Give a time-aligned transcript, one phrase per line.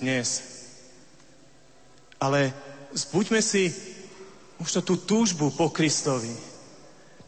[0.00, 0.44] dnes.
[2.20, 2.52] Ale
[2.92, 3.72] zbuďme si
[4.56, 6.32] možno tú túžbu po Kristovi.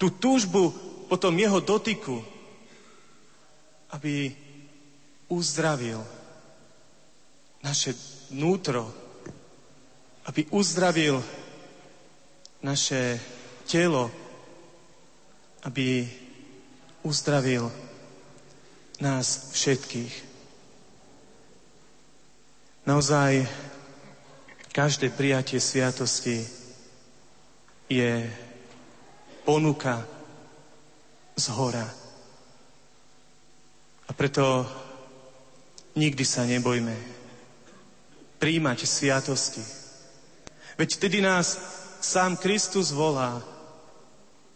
[0.00, 0.72] Tú túžbu
[1.08, 2.20] po tom jeho dotyku,
[3.92, 4.32] aby
[5.28, 6.00] uzdravil
[7.64, 7.96] naše
[8.32, 8.88] vnútro,
[10.28, 11.20] aby uzdravil
[12.60, 13.20] naše
[13.64, 14.12] telo,
[15.64, 16.08] aby
[17.02, 17.72] uzdravil
[19.00, 20.27] nás všetkých.
[22.88, 23.44] Naozaj
[24.72, 26.40] každé prijatie sviatosti
[27.84, 28.24] je
[29.44, 30.08] ponuka
[31.36, 31.84] z hora.
[34.08, 34.64] A preto
[36.00, 36.96] nikdy sa nebojme
[38.40, 39.60] príjmať sviatosti.
[40.80, 41.60] Veď vtedy nás
[42.00, 43.36] sám Kristus volá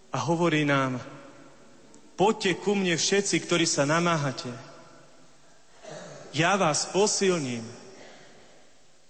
[0.09, 1.05] a hovorí nám,
[2.17, 4.49] poďte ku mne všetci, ktorí sa namáhate.
[6.33, 7.82] Ja vás posilním.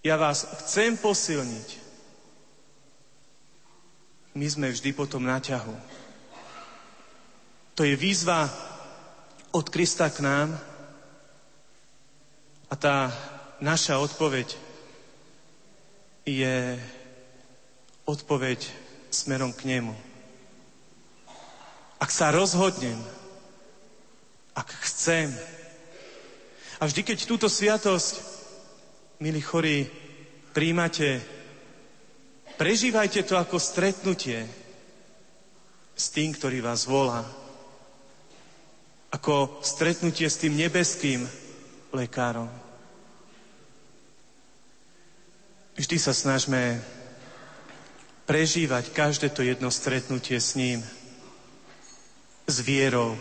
[0.03, 1.79] Ja vás chcem posilniť.
[4.35, 5.71] My sme vždy potom na ťahu.
[7.79, 8.51] To je výzva
[9.55, 10.59] od Krista k nám
[12.67, 13.15] a tá
[13.63, 14.59] naša odpoveď
[16.27, 16.75] je
[18.03, 18.59] odpoveď
[19.07, 19.95] smerom k nemu.
[22.03, 22.99] Ak sa rozhodnem,
[24.59, 25.31] ak chcem,
[26.83, 28.19] a vždy, keď túto sviatosť,
[29.23, 29.87] milí chorí,
[30.53, 31.25] príjmate,
[32.61, 34.45] prežívajte to ako stretnutie
[35.97, 37.25] s tým, ktorý vás volá.
[39.13, 41.29] Ako stretnutie s tým nebeským
[41.93, 42.49] lekárom.
[45.77, 46.81] Vždy sa snažme
[48.29, 50.85] prežívať každé to jedno stretnutie s ním
[52.49, 53.17] s vierou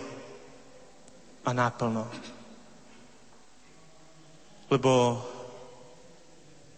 [1.43, 2.07] a naplno.
[4.71, 5.19] Lebo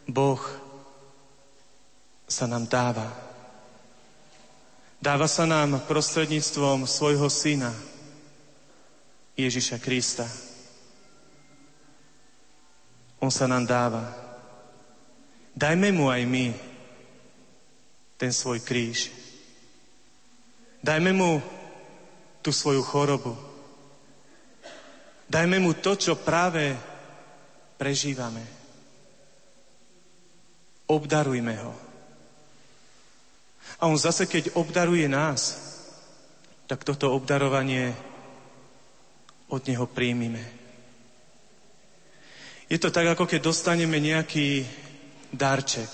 [0.08, 0.42] Boh
[2.28, 3.08] sa nám dáva.
[5.04, 7.76] Dáva sa nám prostredníctvom svojho syna,
[9.36, 10.24] Ježiša Krista.
[13.20, 14.04] On sa nám dáva.
[15.56, 16.46] Dajme mu aj my
[18.16, 19.12] ten svoj kríž.
[20.80, 21.44] Dajme mu
[22.44, 23.36] tú svoju chorobu.
[25.28, 26.76] Dajme mu to, čo práve
[27.80, 28.63] prežívame.
[30.88, 31.74] Obdarujme ho.
[33.80, 35.60] A on zase, keď obdaruje nás,
[36.68, 37.92] tak toto obdarovanie
[39.52, 40.44] od neho príjmime.
[42.72, 44.66] Je to tak, ako keď dostaneme nejaký
[45.36, 45.92] darček.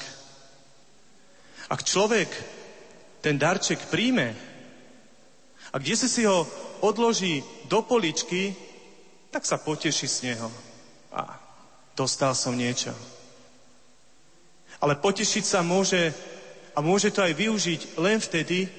[1.69, 2.29] Ak človek
[3.19, 4.37] ten darček príjme,
[5.69, 6.47] a kde si si ho
[6.81, 8.57] odloží do poličky,
[9.29, 10.49] tak sa poteší z neho.
[11.13, 11.37] A
[11.93, 12.89] dostal som niečo.
[14.79, 16.15] Ale potešiť sa môže
[16.75, 18.69] a môže to aj využiť len vtedy,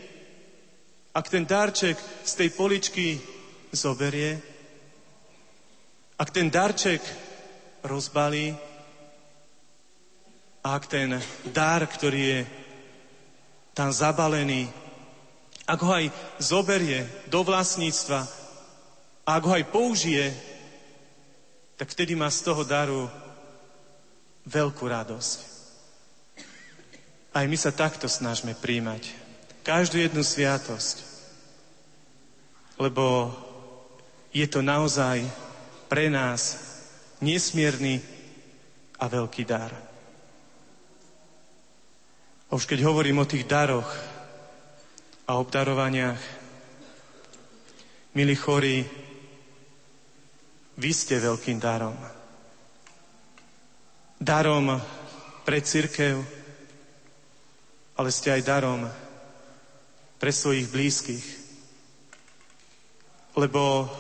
[1.13, 3.19] ak ten darček z tej poličky
[3.75, 4.41] zoberie,
[6.17, 7.03] ak ten darček
[7.85, 8.57] rozbalí
[10.65, 11.19] a ak ten
[11.53, 12.41] dar, ktorý je
[13.75, 14.69] tam zabalený,
[15.67, 16.07] ak ho aj
[16.41, 18.21] zoberie do vlastníctva
[19.27, 20.27] a ak ho aj použije,
[21.77, 23.09] tak vtedy má z toho daru
[24.45, 25.50] veľkú radosť.
[27.31, 29.07] Aj my sa takto snažme príjmať.
[29.63, 31.07] Každú jednu sviatosť.
[32.81, 33.31] Lebo
[34.35, 35.23] je to naozaj
[35.87, 36.59] pre nás
[37.23, 38.01] nesmierny
[38.99, 39.71] a veľký dar.
[42.47, 43.87] A už keď hovorím o tých daroch,
[45.31, 46.19] a obdarovaniach.
[48.19, 48.83] Milí chorí,
[50.75, 51.95] vy ste veľkým darom.
[54.19, 54.75] Darom
[55.47, 56.19] pre církev,
[58.01, 58.89] ale ste aj darom
[60.17, 61.27] pre svojich blízkych.
[63.37, 63.93] Lebo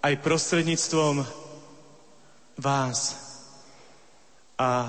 [0.00, 1.20] aj prostredníctvom
[2.56, 3.20] vás
[4.56, 4.88] a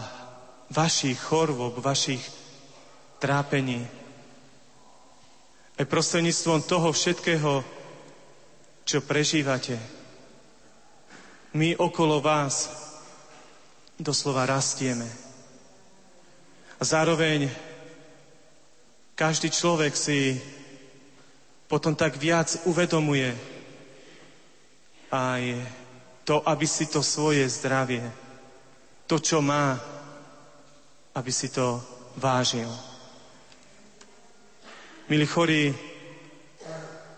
[0.71, 2.23] vašich chorôb, vašich
[3.19, 3.83] trápení,
[5.75, 7.67] aj prostredníctvom toho všetkého,
[8.87, 9.75] čo prežívate.
[11.51, 12.71] My okolo vás
[13.99, 15.11] doslova rastieme.
[16.79, 17.70] A zároveň
[19.21, 20.33] každý človek si
[21.69, 23.29] potom tak viac uvedomuje
[25.13, 25.61] aj
[26.25, 28.01] to, aby si to svoje zdravie,
[29.05, 29.77] to, čo má,
[31.13, 31.77] aby si to
[32.17, 32.65] vážil.
[35.05, 35.69] Milí chorí,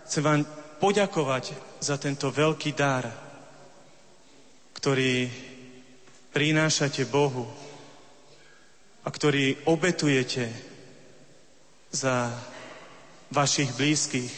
[0.04, 0.44] chcem vám
[0.84, 3.08] poďakovať za tento veľký dar,
[4.76, 5.24] ktorý
[6.36, 7.48] prinášate Bohu
[9.00, 10.73] a ktorý obetujete
[11.94, 12.34] za
[13.30, 14.34] vašich blízkych,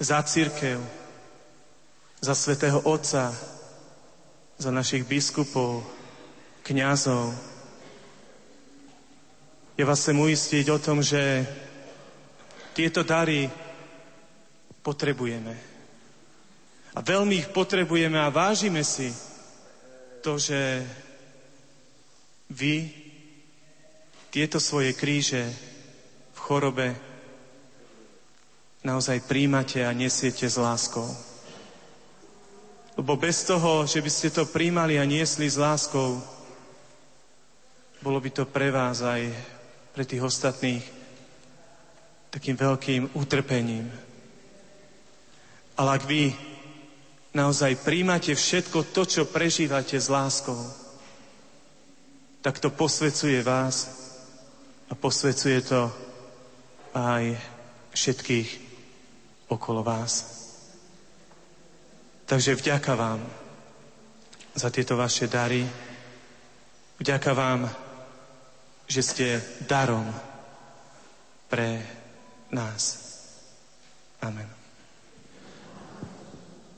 [0.00, 0.80] za církev,
[2.20, 3.36] za svätého Otca,
[4.56, 5.84] za našich biskupov,
[6.64, 7.36] kňazov.
[9.76, 11.44] Ja vás chcem uistiť o tom, že
[12.72, 13.48] tieto dary
[14.80, 15.56] potrebujeme.
[16.96, 19.12] A veľmi ich potrebujeme a vážime si
[20.24, 20.84] to, že
[22.48, 22.88] vy
[24.32, 25.69] tieto svoje kríže
[26.50, 26.98] chorobe
[28.82, 31.06] naozaj príjmate a nesiete s láskou.
[32.98, 36.18] Lebo bez toho, že by ste to príjmali a niesli s láskou,
[38.02, 39.30] bolo by to pre vás aj
[39.94, 40.82] pre tých ostatných
[42.34, 43.86] takým veľkým utrpením.
[45.78, 46.34] Ale ak vy
[47.30, 50.58] naozaj príjmate všetko to, čo prežívate s láskou,
[52.42, 53.86] tak to posvecuje vás
[54.90, 56.09] a posvecuje to
[56.94, 57.38] aj
[57.94, 58.48] všetkých
[59.50, 60.40] okolo vás.
[62.26, 63.20] Takže vďaka vám
[64.54, 65.66] za tieto vaše dary.
[67.02, 67.66] Vďaka vám,
[68.86, 69.26] že ste
[69.66, 70.06] darom
[71.50, 71.82] pre
[72.54, 73.02] nás.
[74.22, 74.46] Amen.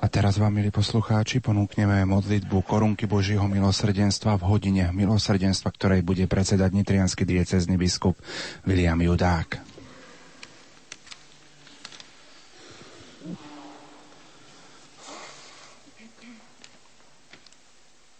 [0.03, 6.27] A teraz vám, milí poslucháči, ponúkneme modlitbu korunky Božího milosrdenstva v hodine milosrdenstva, ktorej bude
[6.27, 8.19] predsedať nitrianský diecezny biskup
[8.67, 9.72] William Judák.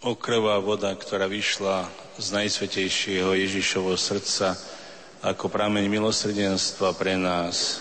[0.03, 1.87] O krvá voda, ktorá vyšla
[2.19, 4.59] z najsvetejšieho Ježišovho srdca
[5.23, 7.79] ako prameň milosrdenstva pre nás.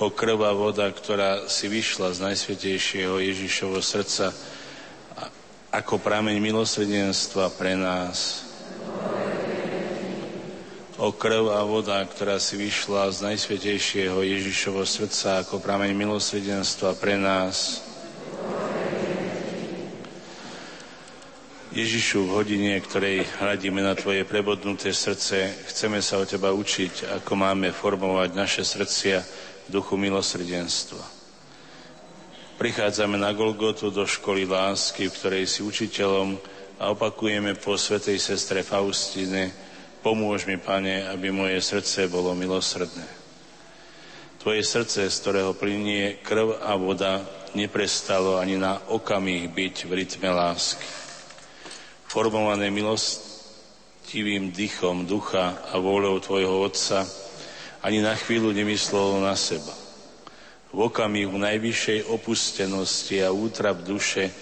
[0.00, 4.32] O krvá voda, ktorá si vyšla z najsvetejšieho Ježišovho srdca
[5.76, 8.48] ako prameň milosrdenstva pre nás.
[11.00, 17.20] O krv a voda, ktorá si vyšla z najsvetejšieho Ježišovho srdca ako prameň milosrdenstva pre
[17.20, 17.89] nás.
[21.70, 27.32] Ježišu, v hodine, ktorej hľadíme na Tvoje prebodnuté srdce, chceme sa o Teba učiť, ako
[27.38, 30.98] máme formovať naše srdcia v duchu milosrdenstva.
[32.58, 36.42] Prichádzame na Golgotu do školy lásky, v ktorej si učiteľom
[36.82, 39.54] a opakujeme po svetej sestre Faustine,
[40.02, 43.06] pomôž mi, Pane, aby moje srdce bolo milosrdné.
[44.42, 47.22] Tvoje srdce, z ktorého plinie krv a voda,
[47.54, 50.99] neprestalo ani na okamih byť v rytme lásky
[52.10, 57.06] formované milostivým dychom ducha a vôľou Tvojho Otca,
[57.86, 59.70] ani na chvíľu nemyslelo na seba.
[60.74, 64.34] V okamihu najvyššej opustenosti a útrap duše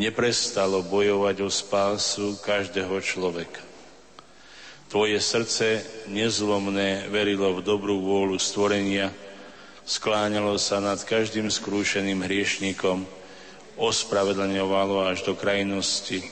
[0.00, 3.60] neprestalo bojovať o spásu každého človeka.
[4.88, 9.12] Tvoje srdce nezlomné verilo v dobrú vôľu stvorenia,
[9.84, 13.04] skláňalo sa nad každým skrúšeným hriešnikom,
[13.76, 16.24] ospravedlňovalo až do krajnosti,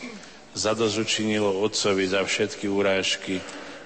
[0.59, 3.39] zadozučinilo Otcovi za všetky urážky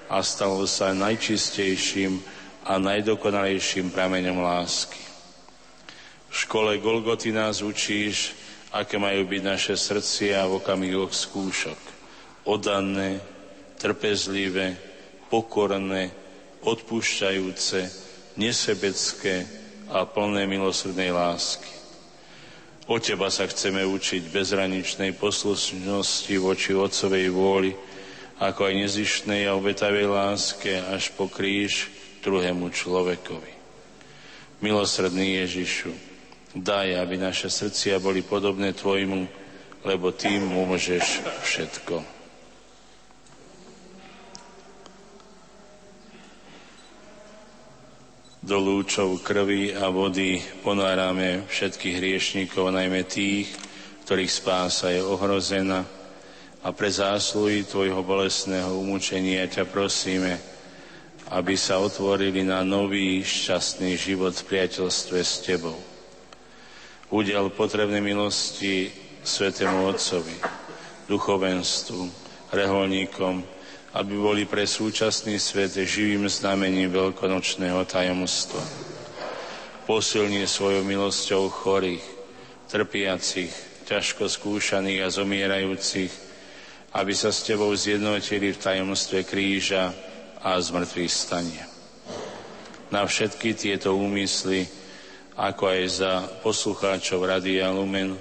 [0.09, 2.17] a stalo sa najčistejším
[2.65, 4.99] a najdokonalejším prameňom lásky.
[6.33, 8.33] V škole Golgoty nás učíš,
[8.73, 11.77] aké majú byť naše srdcia v okamihoch skúšok.
[12.49, 13.21] Odanné,
[13.77, 14.73] trpezlivé,
[15.29, 16.09] pokorné,
[16.65, 17.79] odpúšťajúce,
[18.33, 19.45] nesebecké
[19.93, 21.82] a plné milosrdnej lásky.
[22.83, 27.71] O Teba sa chceme učiť bezraničnej poslušnosti voči Otcovej vôli,
[28.43, 31.87] ako aj nezištnej a obetavej láske až po kríž
[32.27, 33.55] druhému človekovi.
[34.59, 35.95] Milosredný Ježišu,
[36.59, 39.31] daj, aby naše srdcia boli podobné Tvojmu,
[39.87, 42.12] lebo Tým môžeš všetko.
[48.43, 53.47] Do lúčov krvi a vody ponárame všetkých hriešníkov, najmä tých,
[54.03, 55.87] ktorých spása je ohrozená.
[56.63, 60.35] A pre zásluhy Tvojho bolestného umúčenia ťa prosíme,
[61.31, 65.79] aby sa otvorili na nový šťastný život v priateľstve s Tebou.
[67.15, 68.91] Udel potrebné milosti
[69.23, 70.35] Svetému Otcovi,
[71.07, 72.11] duchovenstvu,
[72.51, 73.39] reholníkom,
[73.93, 78.61] aby boli pre súčasný svet živým znamením veľkonočného tajomstva.
[79.85, 82.01] Posilnie svojou milosťou chorých,
[82.71, 83.53] trpiacich,
[83.85, 86.11] ťažko skúšaných a zomierajúcich,
[86.97, 89.93] aby sa s Tebou zjednotili v tajomstve kríža
[90.41, 91.65] a zmrtvých stania.
[92.89, 94.65] Na všetky tieto úmysly,
[95.37, 98.17] ako aj za poslucháčov Radia Lumen,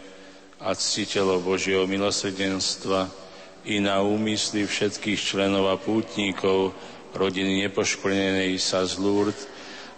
[0.62, 3.22] a ctiteľov Božieho milosrdenstva
[3.62, 6.75] i na úmysly všetkých členov a pútnikov
[7.14, 9.47] rodiny nepoškvrnenej sa z Lourdes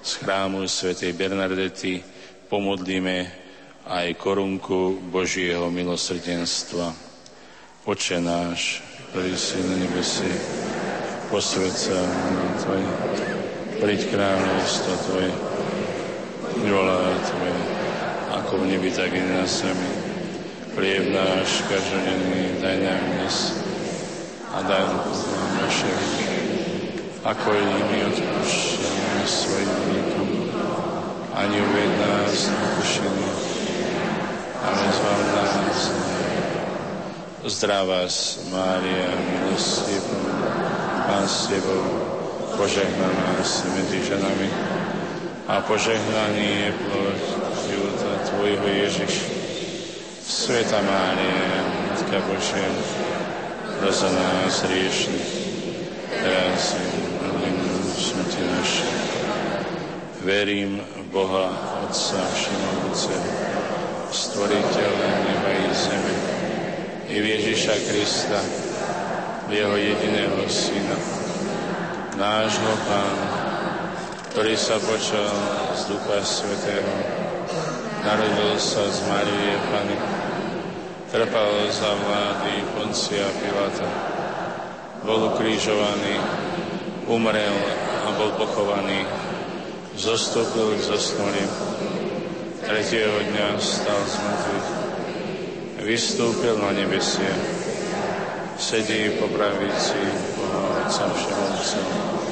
[0.04, 2.04] z chrámu svätej Bernadety
[2.52, 3.24] pomodlíme
[3.88, 6.92] aj korunku Božieho milosrdenstva.
[7.88, 10.28] Oče náš, ktorý si na nebesi,
[11.32, 12.88] posved sa na Tvoje,
[13.80, 15.32] príď kráľovstvo Tvoje,
[16.68, 17.56] volá Tvoje,
[18.44, 19.48] ako v nebi, tak i na
[20.74, 23.62] Chlieb náš každodenný daj nám dnes
[24.50, 25.92] a daj nám naše
[27.22, 30.28] ako i my odpúšťame svojim vníkom.
[31.30, 33.30] A neuved nás na pokušenie,
[34.66, 35.78] ale zbav nás.
[37.46, 39.94] Zdrav vás, Mária, milosti,
[41.06, 41.86] Pán s Tebou,
[42.58, 44.50] požehnaná si medzi ženami
[45.46, 47.20] a požehnaný je plod
[47.62, 49.33] života Tvojho Ježiš.
[50.24, 52.64] Sveta Mária, Matka Božia,
[53.84, 55.32] roza nás riešných,
[56.08, 56.80] teraz
[57.92, 58.96] smrti našej.
[60.24, 61.52] Verím v Boha,
[61.84, 63.30] Otca Všemohúceho,
[64.08, 66.14] Stvoriteľa neba i zeme,
[67.12, 68.40] i v Ježiša Krista,
[69.52, 70.96] Jeho jediného Syna,
[72.16, 73.28] nášho Pána,
[74.32, 75.28] ktorý sa počal
[75.76, 77.23] z Ducha Svetého,
[78.04, 79.96] narodil sa z Marie Pany,
[81.08, 83.88] trpal za vlády Poncia Pilata,
[85.08, 86.20] bol ukrižovaný,
[87.08, 87.56] umrel
[88.04, 89.08] a bol pochovaný,
[89.96, 91.50] zostúpil k zosnulým,
[92.68, 94.68] tretieho dňa stal z mŕtvych,
[95.88, 97.32] vystúpil na nebesie,
[98.60, 100.00] sedí po pravici
[100.36, 102.23] Boha Otca Všemovceho.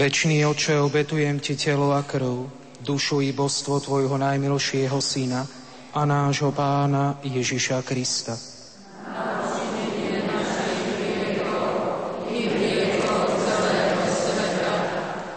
[0.00, 2.48] Večný oče, obetujem ti telo a krv,
[2.80, 5.44] dušu i božstvo tvojho najmilšieho syna
[5.92, 8.32] a nášho pána Ježiša Krista.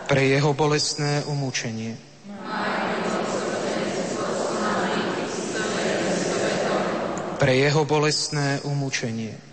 [0.07, 1.99] Pre jeho bolestné umúčenie.
[7.35, 9.52] Pre jeho bolestné umúčenie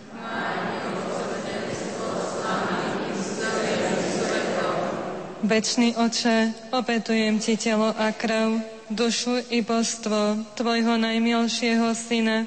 [5.41, 8.61] Večný oče, opetujem ti telo a krv,
[8.93, 12.45] dušu i božstvo tvojho najmilšieho syna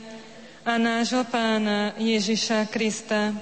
[0.62, 3.34] a nášho pána Ježiša Krista.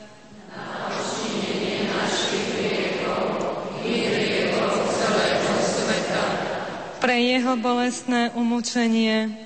[6.97, 9.37] Pre jeho bolestné umúčenie.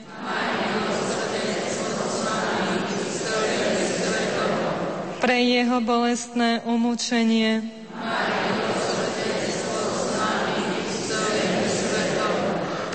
[5.19, 7.76] Pre jeho bolestné umúčenie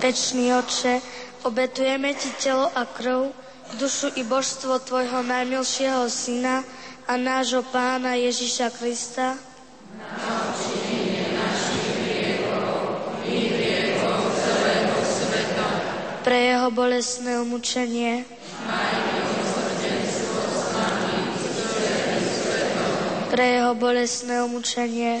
[0.00, 1.04] Večný Otče,
[1.44, 3.36] obetujeme Ti telo a krv,
[3.76, 6.64] dušu i božstvo Tvojho najmilšieho Syna
[7.04, 9.36] a nášho Pána Ježiša Krista,
[16.24, 18.24] pre jeho bolestné umúčenie,
[23.28, 25.20] pre jeho bolestné umúčenie,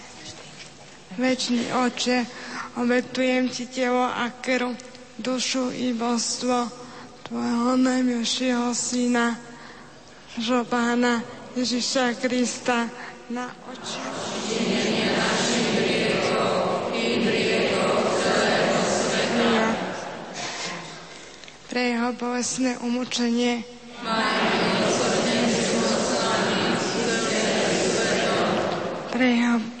[1.21, 2.25] Večný oče,
[2.81, 4.73] obetujem ti telo a krv,
[5.21, 6.65] dušu i božstvo
[7.29, 9.37] tvojho najmilšieho syna,
[10.41, 11.21] že pána
[11.53, 12.89] Ježiša Krista
[13.29, 14.01] na oči.
[21.69, 23.61] Pre jeho bolestné umúčenie.
[29.13, 29.80] Pre jeho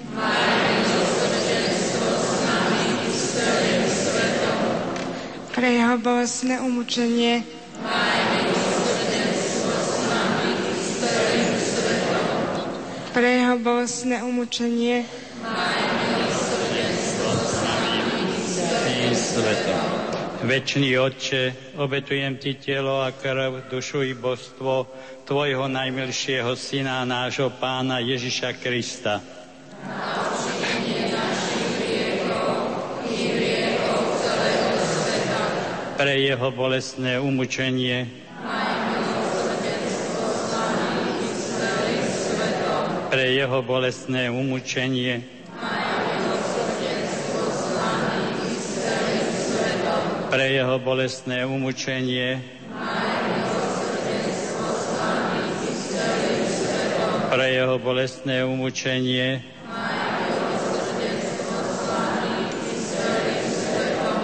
[5.61, 7.45] Pre jeho bolestné umúčenie.
[13.13, 15.05] Pre jeho bolestné umúčenie.
[20.41, 24.89] Večný Otče, obetujem Ti telo a krv, dušu i božstvo
[25.29, 29.21] Tvojho najmilšieho Syna, nášho Pána Ježiša Krista.
[36.01, 38.09] Pre jeho bolestné umučenie.
[43.13, 45.21] Pre jeho bolestné umučenie.
[50.33, 52.41] Pre jeho bolestné umučenie.
[57.29, 59.27] Pre jeho bolestné umučenie.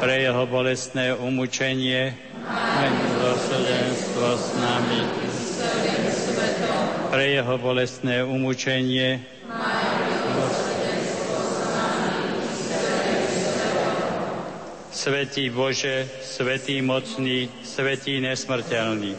[0.00, 2.16] pre jeho bolestné umúčenie,
[2.88, 5.00] milosrdenstvo s nami,
[7.12, 9.20] pre jeho bolestné umúčenie,
[15.00, 19.16] Svetý Bože, Svetý mocný, Svetý nesmrteľný.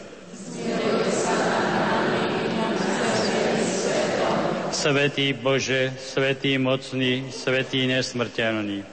[4.70, 8.86] Svetý Bože, Svetý mocný, Svetý nesmrteľný.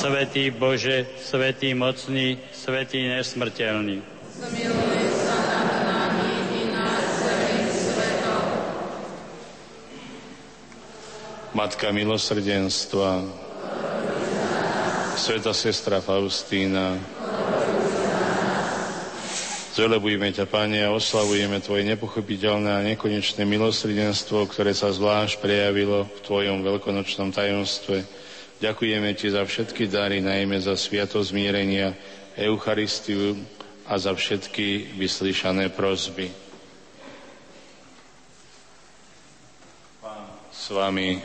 [0.00, 4.00] Svetý Bože, Svetý mocný, Svetý nesmrteľný.
[11.52, 13.28] Matka milosrdenstva,
[15.20, 16.96] Sveta sestra Faustína,
[19.76, 26.18] Zvelebujeme ťa, Pane, a oslavujeme Tvoje nepochopiteľné a nekonečné milosrdenstvo, ktoré sa zvlášť prejavilo v
[26.24, 28.29] Tvojom veľkonočnom tajomstve.
[28.60, 31.96] Ďakujeme Ti za všetky dary, najmä za sviatosť zmierenia,
[32.36, 33.40] Eucharistiu
[33.88, 36.28] a za všetky vyslyšané prosby.
[40.04, 41.16] Pán s Vami,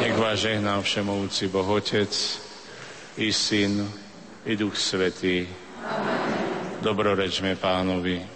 [0.00, 2.14] nech vás žehná Všemovúci Boh Otec,
[3.18, 3.82] i Syn,
[4.46, 5.50] i Duch Svetý.
[5.82, 6.30] Amen.
[6.78, 8.35] Dobrorečme pánovi.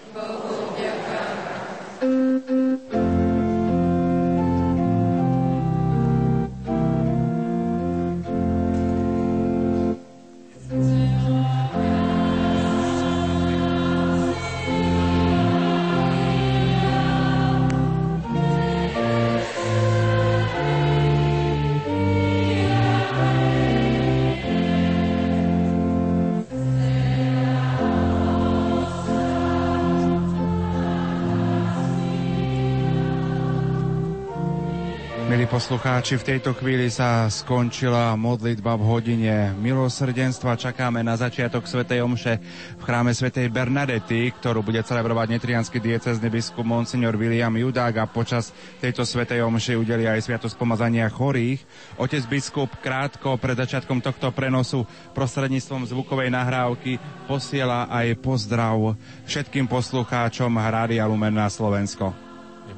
[35.61, 40.57] Poslucháči, v tejto chvíli sa skončila modlitba v hodine milosrdenstva.
[40.57, 42.40] Čakáme na začiatok Svetej Omše
[42.81, 48.57] v chráme Svetej Bernadety, ktorú bude celebrovať netrianský diecezny biskup Monsignor William Judák a počas
[48.81, 51.61] tejto Svetej Omše udeli aj sviatosť pomazania chorých.
[52.01, 56.96] Otec biskup krátko pred začiatkom tohto prenosu prostredníctvom zvukovej nahrávky
[57.29, 58.96] posiela aj pozdrav
[59.29, 62.30] všetkým poslucháčom Rádia Lumen na Slovensko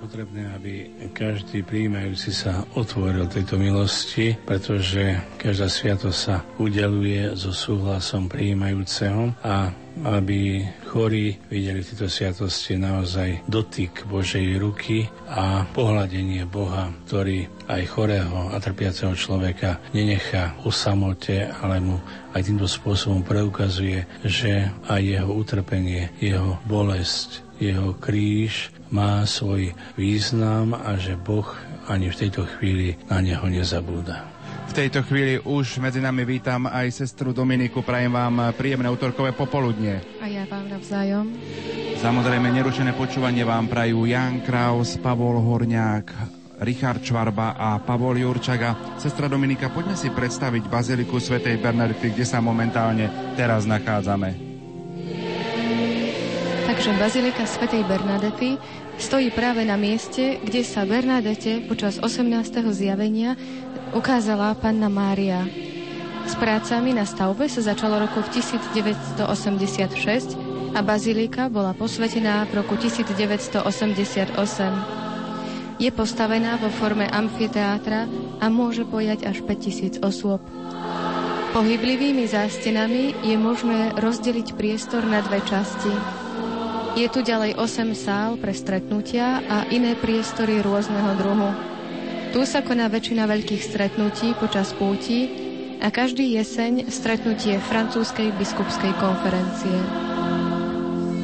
[0.03, 0.75] potrebné, aby
[1.15, 9.71] každý príjmajúci sa otvoril tejto milosti, pretože každá sviatosť sa udeluje so súhlasom príjmajúceho a
[10.03, 17.83] aby chorí videli v tejto sviatosti naozaj dotyk Božej ruky a pohľadenie Boha, ktorý aj
[17.93, 22.01] chorého a trpiaceho človeka nenechá u samote, ale mu
[22.33, 30.75] aj týmto spôsobom preukazuje, že aj jeho utrpenie, jeho bolesť, jeho kríž má svoj význam
[30.75, 31.46] a že Boh
[31.87, 34.27] ani v tejto chvíli na neho nezabúda.
[34.72, 37.85] V tejto chvíli už medzi nami vítam aj sestru Dominiku.
[37.85, 40.01] Prajem vám príjemné útorkové popoludne.
[40.18, 41.29] A ja vám navzájom.
[42.01, 46.07] Samozrejme, nerušené počúvanie vám prajú Jan Kraus, Pavol Horňák,
[46.64, 48.96] Richard Čvarba a Pavol Jurčaga.
[48.96, 54.52] Sestra Dominika, poďme si predstaviť Baziliku svätej Bernadety, kde sa momentálne teraz nachádzame.
[56.73, 58.57] Takže Bazilika svätej Bernadety
[58.97, 62.25] stojí práve na mieste, kde sa Bernadete počas 18.
[62.73, 63.37] zjavenia
[63.93, 65.45] ukázala Panna Mária.
[66.25, 69.21] S prácami na stavbe sa začalo roku v 1986
[70.73, 74.33] a bazilika bola posvetená v roku 1988.
[75.77, 78.09] Je postavená vo forme amfiteátra
[78.41, 80.41] a môže pojať až 5000 osôb.
[81.53, 86.22] Pohyblivými zástenami je možné rozdeliť priestor na dve časti.
[86.93, 91.49] Je tu ďalej 8 sál pre stretnutia a iné priestory rôzneho druhu.
[92.37, 95.33] Tu sa koná väčšina veľkých stretnutí počas púti
[95.81, 99.73] a každý jeseň stretnutie francúzskej biskupskej konferencie.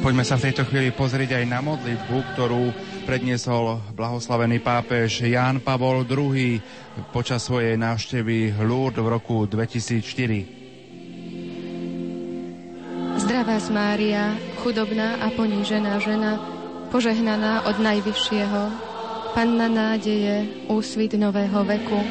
[0.00, 2.72] Poďme sa v tejto chvíli pozrieť aj na modlitbu, ktorú
[3.04, 6.64] predniesol blahoslavený pápež Ján Pavol II
[7.12, 10.57] počas svojej návštevy Lourdes v roku 2004.
[13.38, 16.42] Zdravá Mária, chudobná a ponížená žena,
[16.90, 18.62] požehnaná od Najvyššieho,
[19.30, 22.02] Panna nádeje, úsvit nového veku.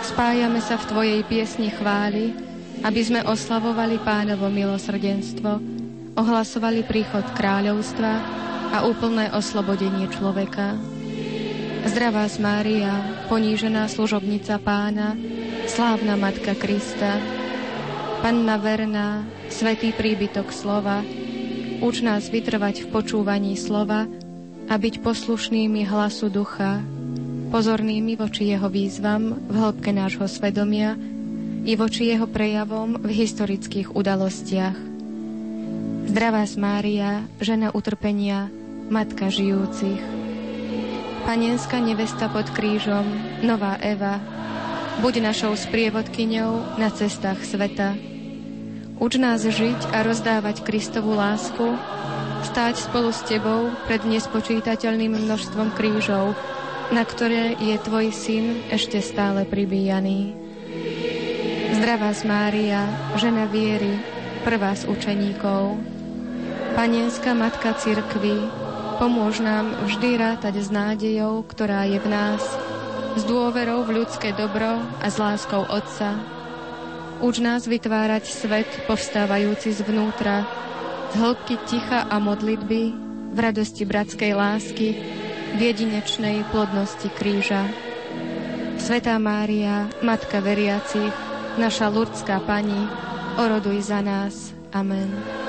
[0.00, 2.32] Spájame sa v Tvojej piesni chvály,
[2.80, 5.60] aby sme oslavovali pánovo milosrdenstvo,
[6.16, 8.12] ohlasovali príchod kráľovstva
[8.72, 10.72] a úplné oslobodenie človeka.
[11.84, 15.20] Zdravá Mária, ponížená služobnica pána,
[15.68, 17.44] slávna Matka Krista,
[18.26, 20.98] Panna verná, svetý príbytok slova,
[21.78, 24.10] uč nás vytrvať v počúvaní slova
[24.66, 26.82] a byť poslušnými hlasu ducha,
[27.54, 30.98] pozornými voči jeho výzvam v hĺbke nášho svedomia
[31.70, 34.74] i voči jeho prejavom v historických udalostiach.
[36.10, 38.50] Zdravá Mária, žena utrpenia,
[38.90, 40.02] matka žijúcich.
[41.30, 43.06] Panenská nevesta pod krížom,
[43.46, 44.18] nová Eva,
[44.98, 48.15] buď našou sprievodkyňou na cestách sveta.
[48.96, 51.76] Uč nás žiť a rozdávať Kristovu lásku,
[52.48, 56.32] stáť spolu s Tebou pred nespočítateľným množstvom krížov,
[56.96, 60.32] na ktoré je Tvoj syn ešte stále pribíjaný.
[61.76, 62.88] Zdravá Mária,
[63.20, 64.00] žena viery,
[64.48, 65.76] prvá z učeníkov.
[66.72, 68.48] Panienská matka cirkvy,
[68.96, 72.40] pomôž nám vždy rátať s nádejou, ktorá je v nás,
[73.12, 76.35] s dôverou v ľudské dobro a s láskou Otca,
[77.16, 80.44] Uč nás vytvárať svet povstávajúci zvnútra,
[81.12, 82.82] z hĺbky ticha a modlitby,
[83.32, 84.88] v radosti bratskej lásky,
[85.56, 87.72] v jedinečnej plodnosti kríža.
[88.76, 91.14] Svetá Mária, Matka veriacich,
[91.56, 92.84] naša Lurdská Pani,
[93.40, 94.52] oroduj za nás.
[94.76, 95.45] Amen.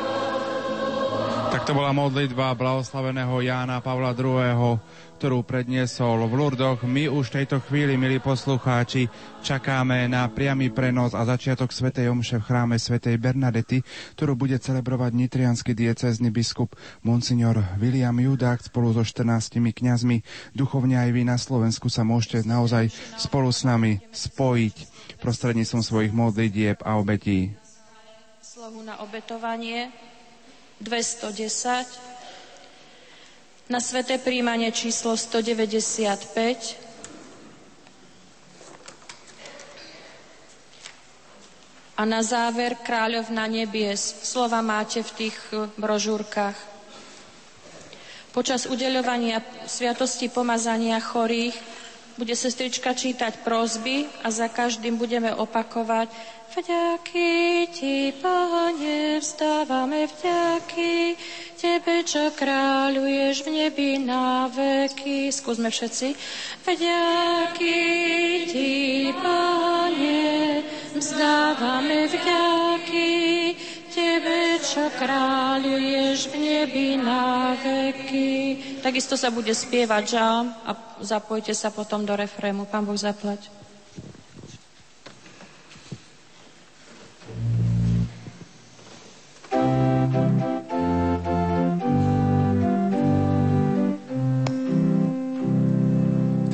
[1.48, 4.80] Tak to bola modlitba blahoslaveného Jána Pavla II
[5.18, 6.86] ktorú predniesol v Lurdoch.
[6.86, 9.10] My už v tejto chvíli, milí poslucháči,
[9.42, 13.82] čakáme na priamy prenos a začiatok Svetej Omše v chráme Svetej Bernadety,
[14.14, 20.22] ktorú bude celebrovať nitrianský diecezny biskup Monsignor William Judák spolu so 14 kňazmi.
[20.54, 24.76] Duchovne aj vy na Slovensku sa môžete naozaj spolu s nami spojiť
[25.18, 27.58] prostredníctvom svojich modlitieb a obetí.
[28.38, 29.90] Slohu na obetovanie
[30.82, 32.08] 210
[33.68, 36.88] na sveté príjmanie číslo 195
[41.98, 44.00] a na záver Kráľovna nebies.
[44.22, 46.56] Slova máte v tých eh, brožúrkach.
[48.32, 51.77] Počas udeľovania sviatosti pomazania chorých
[52.18, 56.10] bude sestrička čítať prozby a za každým budeme opakovať
[56.48, 61.14] Vďaky Ti, Pane, vzdávame vďaky
[61.54, 65.30] Tebe, čo kráľuješ v nebi na veky.
[65.30, 66.18] Skúsme všetci.
[66.66, 67.78] Vďaky
[68.50, 68.74] Ti,
[69.22, 70.26] Pane,
[70.98, 73.47] vzdávame vďaky
[74.18, 78.58] Tebe, čo kráľuješ v nebi na veky.
[78.82, 80.74] Takisto sa bude spievať žám a
[81.06, 82.66] zapojte sa potom do refrému.
[82.66, 83.46] Pán Boh zaplať.
[89.54, 90.57] V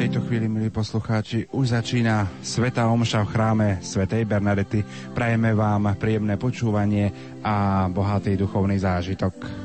[0.04, 4.84] tejto chvíli, milí poslucháči, už začína Sveta Omša v chráme Svetej Bernadety.
[5.16, 9.63] Prajeme vám príjemné počúvanie a bohatý duchovný zážitok.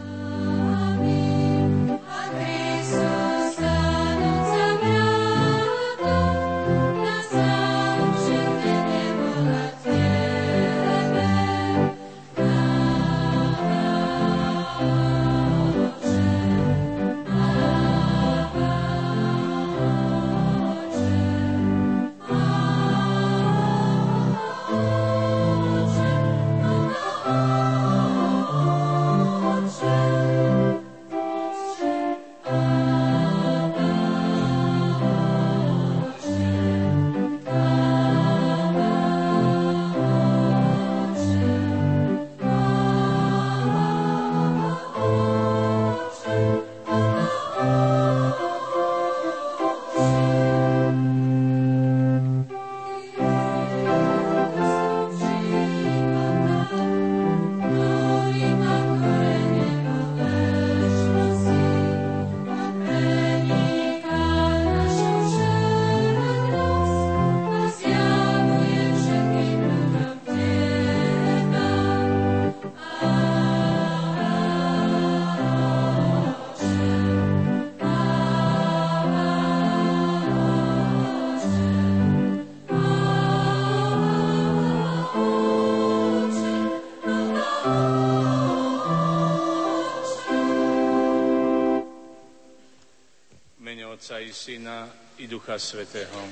[94.38, 94.87] Syna
[95.18, 96.22] i Ducha Svetého.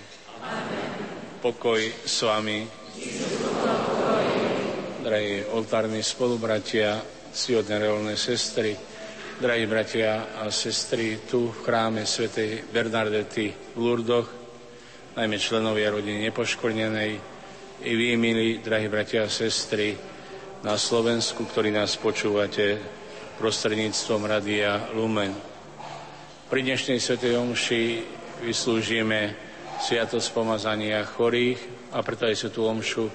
[1.42, 2.62] Pokoj s vami.
[5.02, 7.02] Drahí oltárni spolubratia,
[7.34, 8.78] ctihodné reolné sestry,
[9.42, 14.30] drahí bratia a sestry tu v chráme svätej Bernardety v Lurdoch,
[15.18, 17.10] najmä členovia rodiny nepoškornenej,
[17.82, 19.98] i vy, milí, drahí bratia a sestry,
[20.62, 22.78] na Slovensku, ktorí nás počúvate
[23.42, 25.55] prostredníctvom Radia Lumen.
[26.46, 28.06] Pri dnešnej Svetej Omši
[28.46, 29.34] vyslúžime
[29.82, 33.10] Sviatosť pomazania chorých a preto aj Svetú Omšu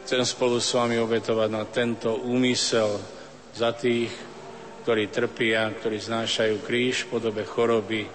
[0.00, 2.88] chcem spolu s vami obetovať na tento úmysel
[3.52, 4.08] za tých,
[4.80, 8.08] ktorí trpia, ktorí znášajú kríž v podobe choroby,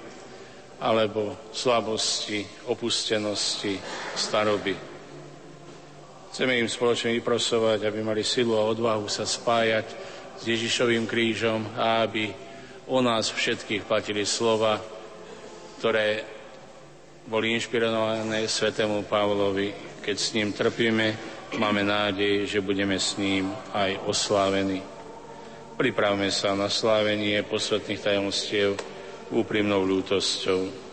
[0.82, 2.42] alebo slabosti,
[2.74, 3.78] opustenosti,
[4.18, 4.74] staroby.
[6.34, 9.88] Chceme im spoločne vyprosovať, aby mali silu a odvahu sa spájať
[10.42, 12.50] s Ježišovým krížom a aby
[12.92, 14.76] o nás všetkých platili slova,
[15.80, 16.28] ktoré
[17.24, 19.72] boli inšpirované svetému Pavlovi.
[20.04, 21.16] Keď s ním trpíme,
[21.56, 24.84] máme nádej, že budeme s ním aj oslávení.
[25.80, 28.76] Pripravme sa na slávenie posvetných tajomstiev
[29.32, 30.92] úprimnou ľútosťou.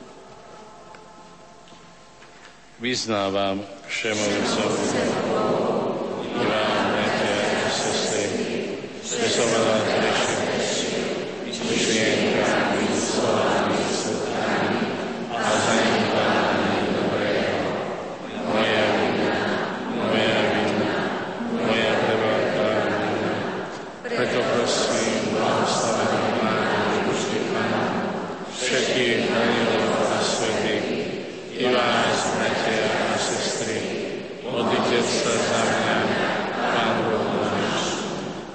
[2.79, 3.59] Vyznávam
[3.91, 5.28] všemovúcovi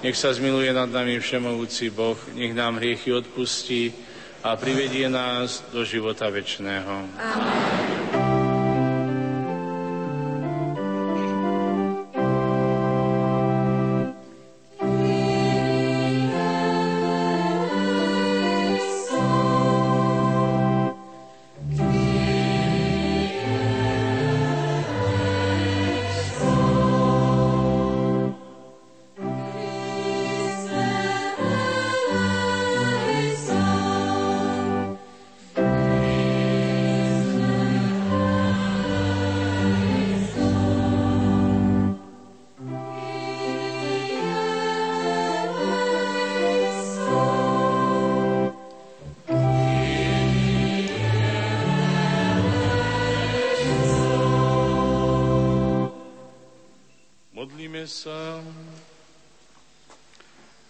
[0.03, 3.95] Nech sa zmiluje nad nami všemovúci Boh, nech nám hriechy odpustí
[4.43, 7.07] a privedie nás do života večného.
[7.15, 8.02] Amen.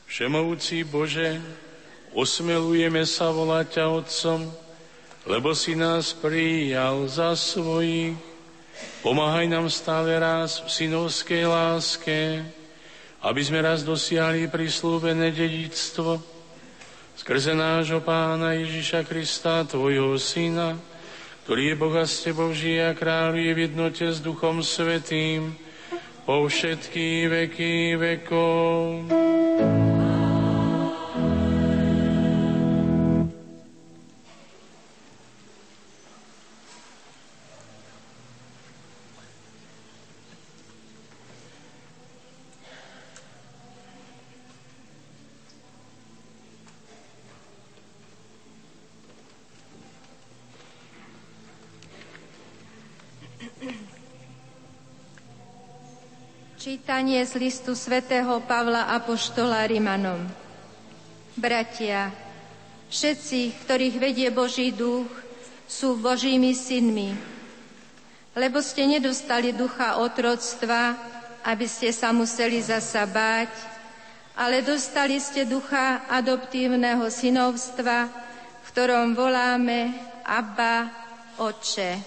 [0.04, 1.40] Všemovúci Bože,
[2.12, 4.42] osmelujeme sa volať ťa Otcom,
[5.24, 8.20] lebo si nás prijal za svojich.
[9.00, 12.44] Pomáhaj nám stále raz v synovskej láske,
[13.24, 16.20] aby sme raz dosiahli prislúbené dedictvo
[17.16, 20.76] skrze nášho Pána Ježiša Krista, Tvojho Syna,
[21.48, 25.63] ktorý je Boha s Tebou žije a kráľuje v jednote s Duchom Svetým
[26.24, 29.43] po všetky veky vekov.
[56.64, 60.24] Čítanie z listu svätého Pavla Apoštola Rimanom.
[61.36, 62.08] Bratia,
[62.88, 65.12] všetci, ktorých vedie Boží duch,
[65.68, 67.20] sú Božími synmi,
[68.32, 70.96] lebo ste nedostali ducha otroctva,
[71.44, 73.52] aby ste sa museli zasa báť,
[74.32, 78.08] ale dostali ste ducha adoptívneho synovstva,
[78.64, 80.88] v ktorom voláme Abba,
[81.44, 82.00] Oče.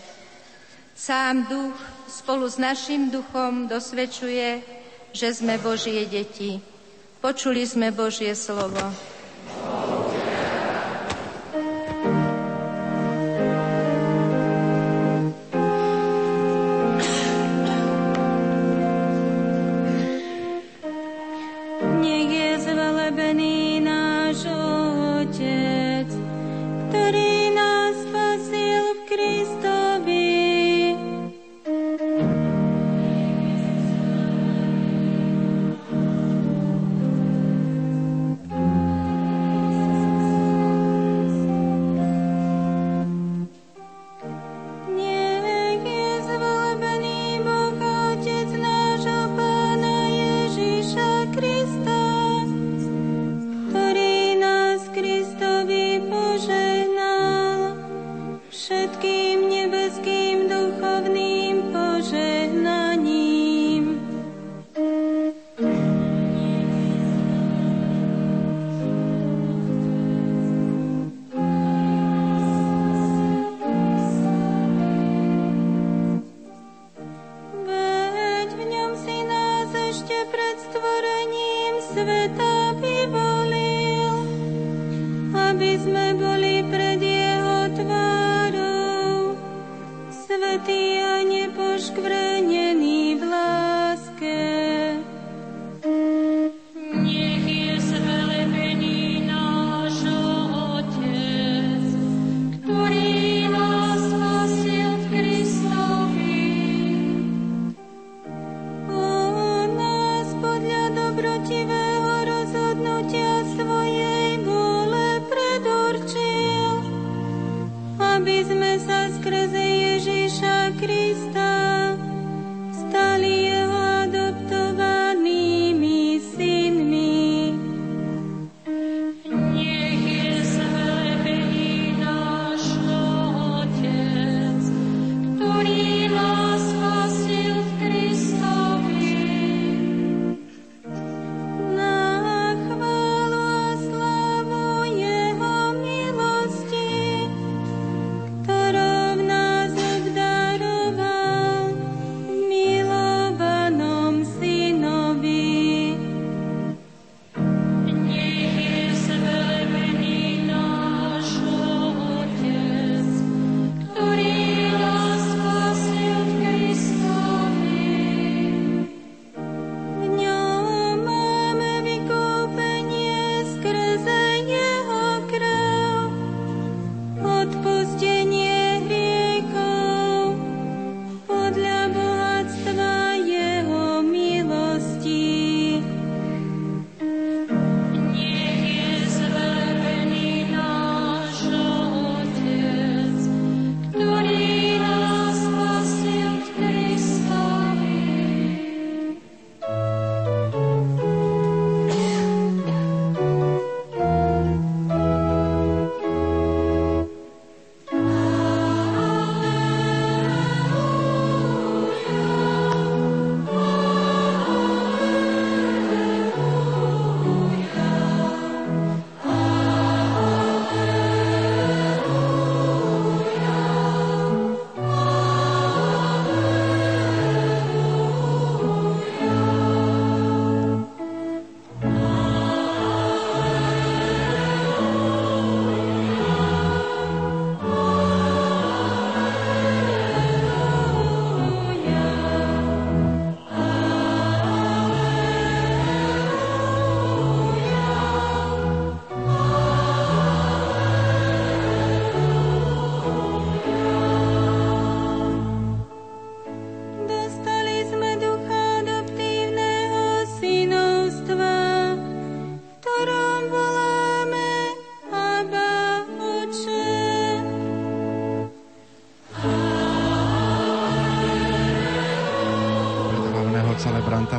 [0.96, 4.62] Sám duch spolu s našim duchom dosvedčuje,
[5.10, 6.58] že sme Božie deti.
[7.18, 8.80] Počuli sme Božie slovo.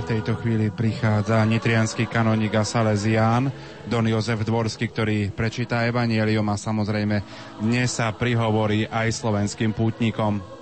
[0.07, 3.51] Tejto chvíli prichádza nitrianský kanonik a salezián
[3.91, 7.19] Don Jozef Dvorský, ktorý prečíta Evangelium a samozrejme
[7.59, 10.56] dnes sa prihovorí aj slovenským pútnikom.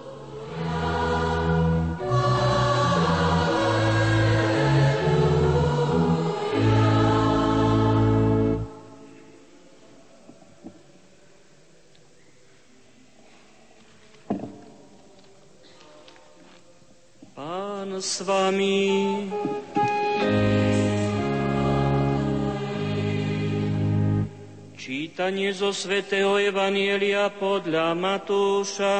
[25.85, 28.97] Svätého Evanielia podľa Matúša.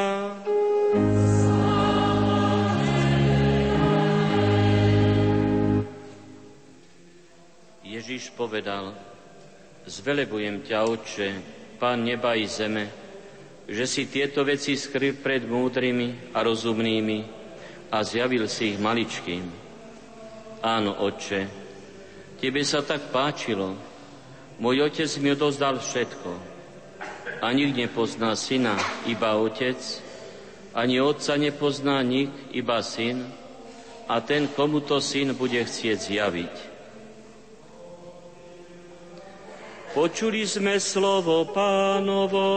[7.82, 8.94] Ježiš povedal,
[9.90, 11.30] zvelebujem ťa, Otče,
[11.82, 12.86] Pán neba i zeme,
[13.66, 17.20] že si tieto veci skryl pred múdrymi a rozumnými
[17.90, 19.42] a zjavil si ich maličkým.
[20.62, 21.50] Áno, Otče,
[22.38, 23.74] Tebe sa tak páčilo.
[24.62, 26.55] Môj Otec mi odozdal všetko.
[27.44, 29.80] A nik nepozná syna, iba Otec,
[30.76, 33.24] ani Otca nepozná nik, iba Syn,
[34.08, 36.56] a ten, komu to Syn bude chcieť zjaviť.
[39.96, 42.48] Počuli sme slovo pánovo.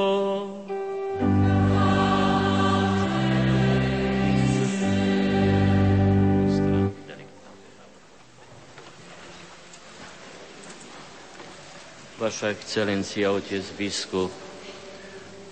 [12.19, 14.35] Vaša excelencia, otec biskup,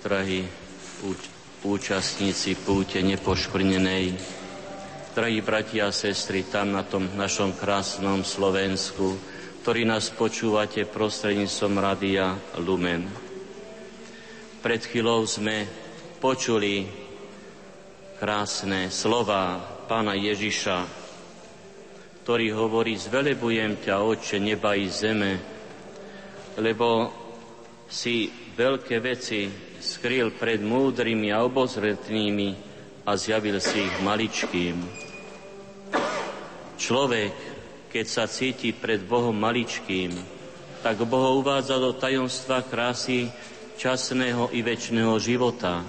[0.06, 0.46] drahí
[1.66, 4.14] účastníci púte nepoškvrnenej,
[5.18, 9.18] drahí bratia a sestry tam na tom našom krásnom Slovensku,
[9.66, 13.10] ktorí nás počúvate prostredníctvom Radia Lumen.
[14.62, 15.66] Pred chvíľou sme
[16.22, 16.86] počuli
[18.22, 19.58] krásne slova
[19.90, 20.86] pána Ježiša,
[22.22, 25.34] ktorý hovorí, zvelebujem ťa, Otče, neba i zeme,
[26.62, 27.10] lebo
[27.90, 32.58] si veľké veci skryl pred múdrymi a obozretnými
[33.06, 34.82] a zjavil si ich maličkým.
[36.74, 37.32] Človek,
[37.94, 40.10] keď sa cíti pred Bohom maličkým,
[40.82, 43.30] tak Boh uvádza do tajomstva krásy
[43.78, 45.86] časného i väčšného života.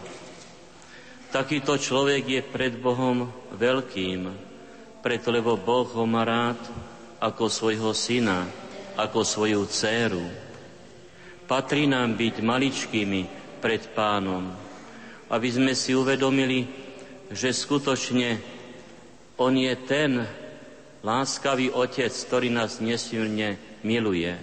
[1.33, 3.27] Takýto človek je pred Bohom
[3.57, 4.29] veľkým,
[5.01, 6.61] preto lebo Boh ho má rád
[7.17, 8.45] ako svojho syna,
[8.95, 10.23] ako svoju dceru.
[11.49, 14.53] Patrí nám byť maličkými pred pánom,
[15.27, 16.69] aby sme si uvedomili,
[17.33, 18.39] že skutočne
[19.37, 20.25] on je ten
[21.05, 24.33] láskavý otec, ktorý nás nesmierne miluje.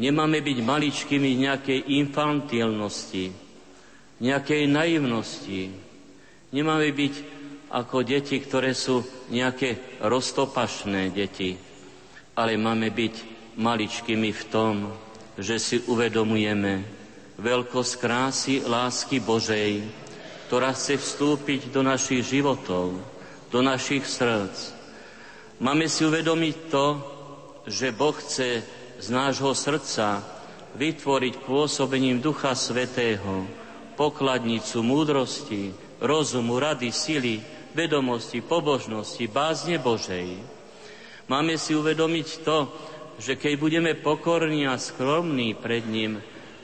[0.00, 3.28] Nemáme byť maličkými nejakej infantilnosti,
[4.24, 5.62] nejakej naivnosti.
[6.48, 7.14] Nemáme byť
[7.68, 11.60] ako deti, ktoré sú nejaké roztopašné deti,
[12.36, 13.14] ale máme byť
[13.60, 14.74] maličkými v tom,
[15.36, 17.01] že si uvedomujeme
[17.42, 19.82] veľkosť krásy lásky Božej,
[20.46, 22.94] ktorá chce vstúpiť do našich životov,
[23.50, 24.54] do našich srdc.
[25.58, 26.86] Máme si uvedomiť to,
[27.66, 28.62] že Boh chce
[29.02, 30.22] z nášho srdca
[30.78, 33.46] vytvoriť pôsobením Ducha Svetého
[33.98, 37.42] pokladnicu múdrosti, rozumu, rady, sily,
[37.74, 40.38] vedomosti, pobožnosti, bázne Božej.
[41.26, 42.70] Máme si uvedomiť to,
[43.20, 46.18] že keď budeme pokorní a skromní pred ním,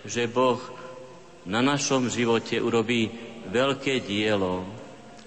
[0.05, 0.61] že Boh
[1.49, 3.09] na našom živote urobí
[3.49, 4.69] veľké dielo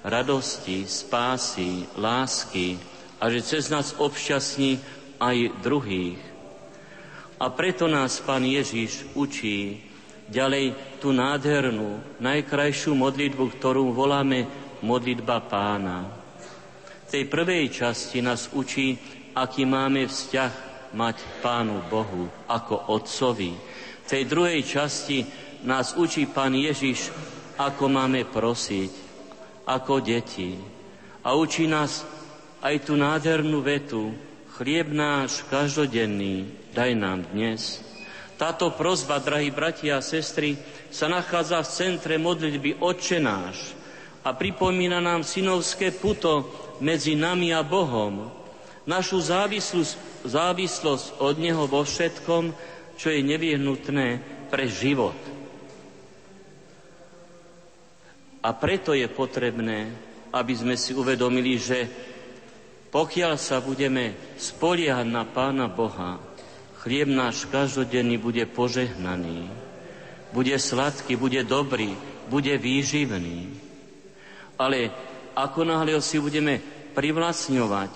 [0.05, 2.77] radosti, spásy, lásky
[3.21, 4.81] a že cez nás obšťastní
[5.21, 6.21] aj druhých.
[7.41, 9.81] A preto nás Pán Ježiš učí
[10.29, 14.45] ďalej tú nádhernú, najkrajšiu modlitbu, ktorú voláme
[14.85, 16.05] modlitba pána.
[17.09, 18.97] V tej prvej časti nás učí,
[19.33, 20.53] aký máme vzťah
[20.93, 23.57] mať pánu Bohu ako otcovi.
[24.11, 25.23] Tej druhej časti
[25.63, 27.15] nás učí pán Ježiš,
[27.55, 28.91] ako máme prosiť,
[29.63, 30.59] ako deti.
[31.23, 32.03] A učí nás
[32.59, 34.11] aj tú nádhernú vetu,
[34.59, 37.79] chlieb náš každodenný, daj nám dnes.
[38.35, 40.59] Táto prozba, drahí bratia a sestry,
[40.91, 43.71] sa nachádza v centre modlitby Otče náš
[44.27, 46.51] a pripomína nám synovské puto
[46.83, 48.27] medzi nami a Bohom,
[48.83, 52.51] našu závislosť, závislosť od Neho vo všetkom,
[53.01, 54.21] čo je nevyhnutné
[54.53, 55.17] pre život.
[58.45, 59.89] A preto je potrebné,
[60.29, 61.89] aby sme si uvedomili, že
[62.93, 66.21] pokiaľ sa budeme spoliehať na Pána Boha,
[66.81, 69.49] Chlieb náš každodenný bude požehnaný,
[70.33, 71.93] bude sladký, bude dobrý,
[72.25, 73.53] bude výživný.
[74.57, 74.89] Ale
[75.37, 76.57] ako náhle ho si budeme
[76.97, 77.93] privlastňovať,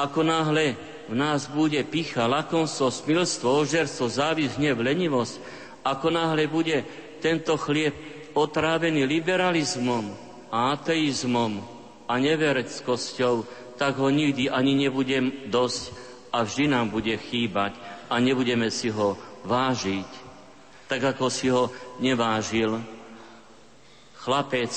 [0.00, 0.80] ako náhle
[1.10, 5.34] v nás bude picha, lakomstvo, smilstvo, ožerstvo, závisť, hnev, lenivosť,
[5.82, 6.86] ako náhle bude
[7.18, 7.92] tento chlieb
[8.30, 10.06] otrávený liberalizmom,
[10.54, 11.58] ateizmom
[12.06, 13.42] a nevereckosťou,
[13.74, 15.82] tak ho nikdy ani nebudem dosť
[16.30, 17.74] a vždy nám bude chýbať
[18.06, 20.10] a nebudeme si ho vážiť,
[20.86, 22.78] tak ako si ho nevážil.
[24.14, 24.70] Chlapec,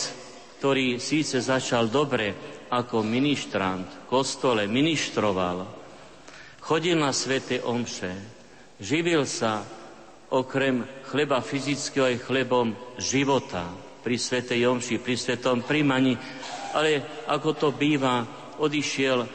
[0.58, 2.34] ktorý síce začal dobre
[2.74, 5.83] ako ministrant v kostole, ministroval,
[6.64, 8.16] chodil na svete omše,
[8.80, 9.68] živil sa
[10.32, 13.68] okrem chleba fyzického aj chlebom života
[14.02, 16.16] pri svetej omši, pri svetom príjmaní,
[16.74, 18.26] ale ako to býva,
[18.58, 19.28] odišiel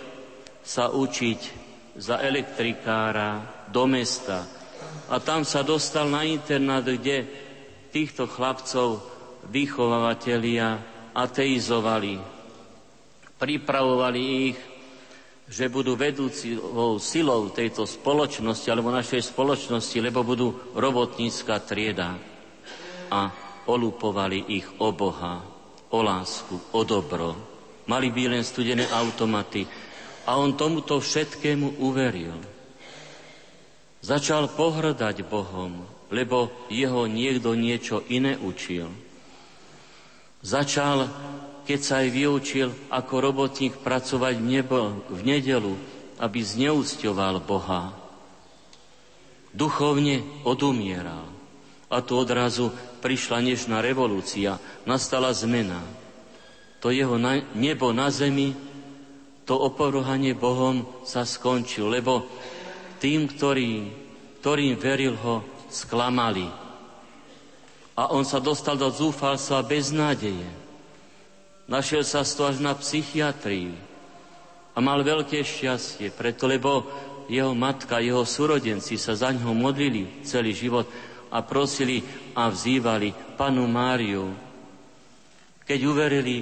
[0.64, 1.40] sa učiť
[2.00, 4.44] za elektrikára do mesta.
[5.08, 7.24] A tam sa dostal na internát, kde
[7.92, 9.00] týchto chlapcov
[9.48, 10.80] vychovávateľia
[11.16, 12.20] ateizovali.
[13.38, 14.22] Pripravovali
[14.52, 14.58] ich,
[15.48, 22.20] že budú vedúcou silou tejto spoločnosti alebo našej spoločnosti, lebo budú robotnícka trieda.
[23.08, 23.32] A
[23.64, 25.40] olupovali ich o Boha,
[25.88, 27.32] o lásku, o dobro.
[27.88, 29.64] Mali by len studené automaty,
[30.28, 32.36] a on tomuto všetkému uveril.
[34.04, 38.92] Začal pohrdať Bohom, lebo jeho niekto niečo iné učil.
[40.44, 41.08] Začal,
[41.68, 45.76] keď sa aj vyučil ako robotník pracovať v, nebo, v nedelu,
[46.16, 47.92] aby zneúcťoval Boha.
[49.52, 51.28] Duchovne odumieral.
[51.92, 52.72] A tu odrazu
[53.04, 54.56] prišla nežná revolúcia,
[54.88, 55.84] nastala zmena.
[56.80, 57.20] To jeho
[57.52, 58.56] nebo na zemi
[59.44, 62.24] to oporuhanie Bohom sa skončil, lebo
[62.96, 63.92] tým, ktorý,
[64.40, 66.48] ktorým veril ho, sklamali.
[67.92, 70.48] A on sa dostal do zúfalstva bez nádeje.
[71.68, 73.76] Našiel sa z toho až na psychiatrii
[74.72, 76.88] a mal veľké šťastie, preto lebo
[77.28, 80.88] jeho matka, jeho súrodenci sa za ňo modlili celý život
[81.28, 82.00] a prosili
[82.32, 84.32] a vzývali panu Máriu.
[85.68, 86.40] Keď uverili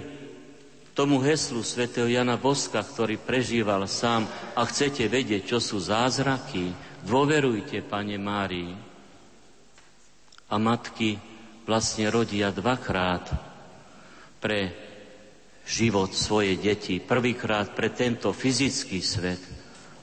[0.94, 6.70] tomu heslu svätého Jana Boska, ktorý prežíval sám a chcete vedieť, čo sú zázraky,
[7.02, 8.70] dôverujte, Pane Márii.
[10.46, 11.18] A matky
[11.66, 13.26] vlastne rodia dvakrát
[14.38, 14.85] pre
[15.66, 17.02] život svoje deti.
[17.02, 19.42] Prvýkrát pre tento fyzický svet,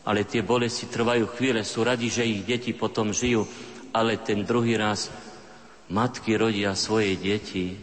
[0.03, 3.47] ale tie bolesti trvajú chvíle, sú radi, že ich deti potom žijú,
[3.95, 5.07] ale ten druhý raz
[5.87, 7.79] matky rodia svoje deti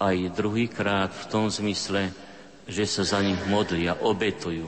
[0.00, 2.08] aj druhýkrát v tom zmysle,
[2.64, 4.64] že sa za nich modlia, obetujú.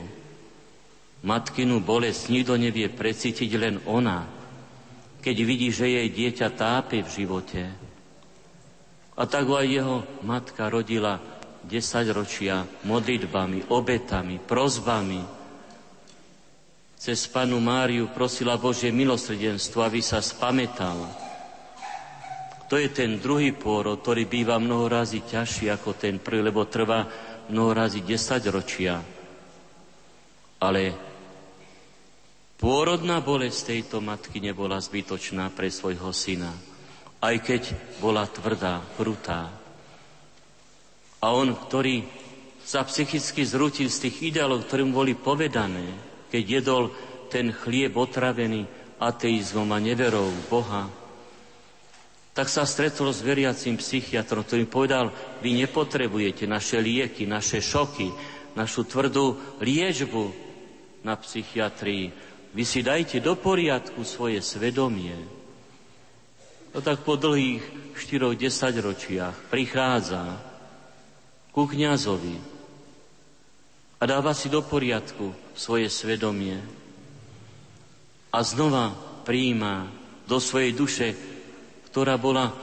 [1.24, 4.28] Matkinu bolesť nikto nevie precítiť, len ona,
[5.24, 7.62] keď vidí, že jej dieťa tápe v živote.
[9.16, 11.22] A tak aj jeho matka rodila
[11.66, 15.22] 10 ročia modlitbami, obetami, prozbami.
[16.98, 21.22] Cez panu Máriu prosila Božie milosrdenstvo, aby sa spametala
[22.72, 27.04] to je ten druhý pôrod, ktorý býva mnoho razy ťažší ako ten prvý, lebo trvá
[27.52, 28.96] mnoho razy 10 ročia.
[30.56, 30.96] Ale
[32.56, 36.48] pôrodná bolesť tejto matky nebola zbytočná pre svojho syna,
[37.20, 37.62] aj keď
[38.00, 39.52] bola tvrdá, krutá.
[41.22, 42.02] A on, ktorý
[42.66, 45.86] sa psychicky zrutil z tých ideálov, ktoré mu boli povedané,
[46.30, 46.84] keď jedol
[47.30, 48.66] ten chlieb otravený
[48.98, 50.90] ateizmom a neverou Boha,
[52.32, 55.12] tak sa stretol s veriacím psychiatrom, ktorý povedal,
[55.44, 58.08] vy nepotrebujete naše lieky, naše šoky,
[58.56, 60.24] našu tvrdú liečbu
[61.04, 62.08] na psychiatrii.
[62.56, 65.16] Vy si dajte do poriadku svoje svedomie.
[66.72, 70.51] No tak po dlhých 4-10 ročiach prichádza
[71.52, 72.40] ku kniazovi
[74.00, 76.58] a dáva si do poriadku svoje svedomie
[78.32, 79.86] a znova príjma
[80.26, 81.08] do svojej duše
[81.92, 82.56] ktorá bola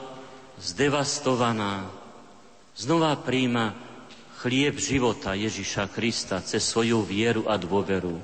[0.57, 1.85] zdevastovaná,
[2.73, 3.77] znova príjma
[4.41, 8.17] chlieb života Ježiša Krista cez svoju vieru a dôveru.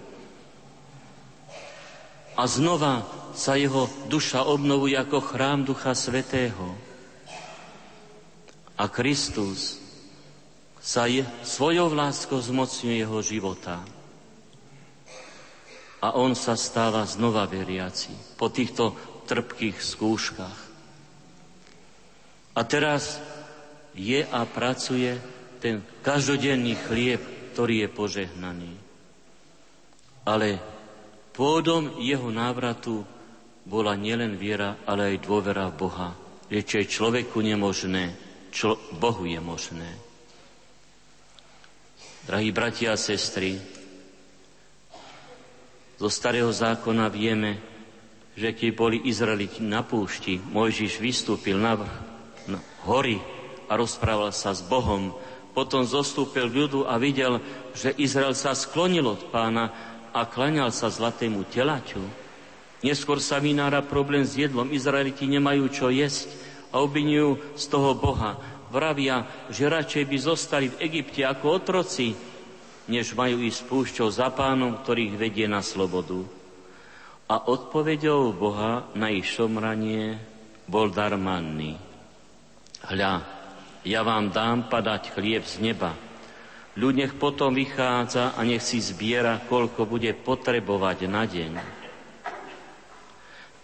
[2.33, 3.05] A znova
[3.37, 6.73] sa jeho duša obnovuje ako chrám Ducha Svetého.
[8.81, 9.77] A Kristus
[10.85, 13.81] sa je, svojou láskou zmocňuje jeho života.
[16.05, 18.93] A on sa stáva znova veriaci po týchto
[19.25, 20.59] trpkých skúškach.
[22.53, 23.17] A teraz
[23.97, 25.17] je a pracuje
[25.57, 27.25] ten každodenný chlieb,
[27.57, 28.73] ktorý je požehnaný.
[30.29, 30.61] Ale
[31.33, 33.01] pôdom jeho návratu
[33.65, 36.13] bola nielen viera, ale aj dôvera Boha.
[36.45, 38.13] Je, čo je človeku nemožné,
[38.53, 40.04] čo Bohu je možné.
[42.25, 43.61] Drahí bratia a sestry,
[46.01, 47.61] zo starého zákona vieme,
[48.33, 51.95] že keď boli Izraeliti na púšti, Mojžiš vystúpil na vrch
[52.49, 52.57] no,
[52.89, 53.21] hory
[53.69, 55.13] a rozprával sa s Bohom.
[55.53, 57.37] Potom zostúpil k ľudu a videl,
[57.77, 59.69] že Izrael sa sklonil od pána
[60.09, 62.01] a klaňal sa zlatému telaťu.
[62.81, 64.73] Neskôr sa vynára problém s jedlom.
[64.73, 66.33] Izraeliti nemajú čo jesť
[66.73, 68.35] a obvinujú z toho Boha.
[68.69, 72.17] Vravia, že radšej by zostali v Egypte ako otroci,
[72.85, 76.21] než majú ísť púšťou za pánom, ktorých vedie na slobodu.
[77.25, 80.21] A odpovedou Boha na ich šomranie
[80.69, 81.17] bol dar.
[82.85, 83.13] Hľa,
[83.85, 85.97] ja vám dám padať chlieb z neba.
[86.75, 91.53] Ľud nech potom vychádza a nech si zbiera, koľko bude potrebovať na deň.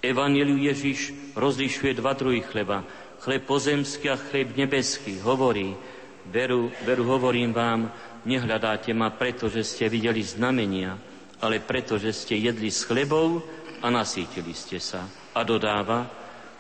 [0.02, 2.82] Evangeliu Ježiš rozlišuje dva druhy chleba.
[3.22, 5.22] Chleb pozemský a chleb nebeský.
[5.22, 5.78] Hovorí,
[6.26, 7.93] veru, veru hovorím vám,
[8.26, 10.97] nehľadáte ma preto, že ste videli znamenia,
[11.38, 13.45] ale preto, že ste jedli s chlebou
[13.78, 15.05] a nasítili ste sa.
[15.38, 16.09] A dodáva,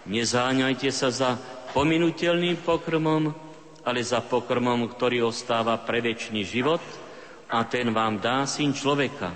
[0.05, 1.33] nezáňajte sa za
[1.73, 3.33] pominutelným pokrmom,
[3.81, 6.81] ale za pokrmom, ktorý ostáva pre väčší život
[7.49, 9.33] a ten vám dá syn človeka,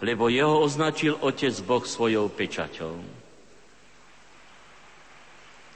[0.00, 3.19] lebo jeho označil Otec Boh svojou pečaťou.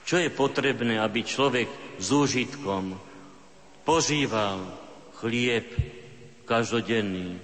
[0.05, 2.93] Čo je potrebné, aby človek s úžitkom
[3.89, 4.61] požíval
[5.21, 5.65] chlieb
[6.45, 7.41] každodenný,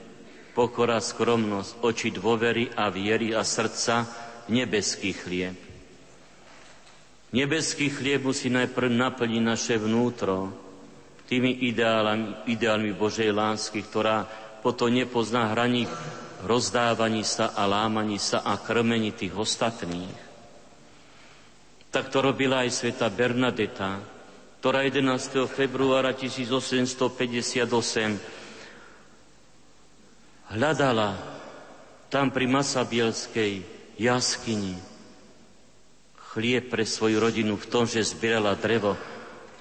[0.53, 4.05] pokora, skromnosť, oči dôvery a viery a srdca,
[4.53, 5.57] nebeský chlieb.
[7.31, 10.51] Nebeský chlieb musí najprv naplniť naše vnútro
[11.31, 14.27] tými ideálami, ideálmi Božej lásky, ktorá
[14.61, 15.87] potom nepozná hraní
[16.43, 20.30] rozdávaní sa a lámaní sa a krmení tých ostatných.
[21.91, 23.99] Tak to robila aj sveta Bernadeta,
[24.63, 25.51] ktorá 11.
[25.51, 27.67] februára 1858
[30.55, 31.19] hľadala
[32.11, 33.63] tam pri Masabielskej
[33.99, 34.79] jaskyni
[36.31, 38.95] chlieb pre svoju rodinu v tom, že zbierala drevo.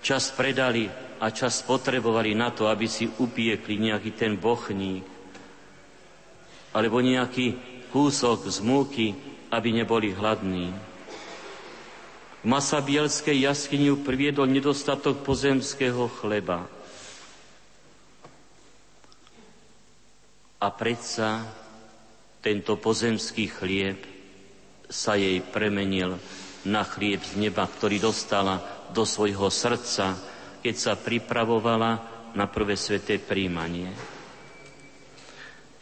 [0.06, 0.86] Čas predali
[1.18, 5.04] a čas potrebovali na to, aby si upiekli nejaký ten bochník
[6.70, 7.58] alebo nejaký
[7.90, 9.18] kúsok z múky,
[9.50, 10.89] aby neboli hladní.
[12.40, 16.64] V Masabielskej jaskyni priviedol nedostatok pozemského chleba.
[20.60, 21.44] A predsa
[22.40, 24.00] tento pozemský chlieb
[24.88, 26.16] sa jej premenil
[26.64, 28.60] na chlieb z neba, ktorý dostala
[28.96, 30.16] do svojho srdca,
[30.64, 31.92] keď sa pripravovala
[32.36, 33.92] na prvé sveté príjmanie.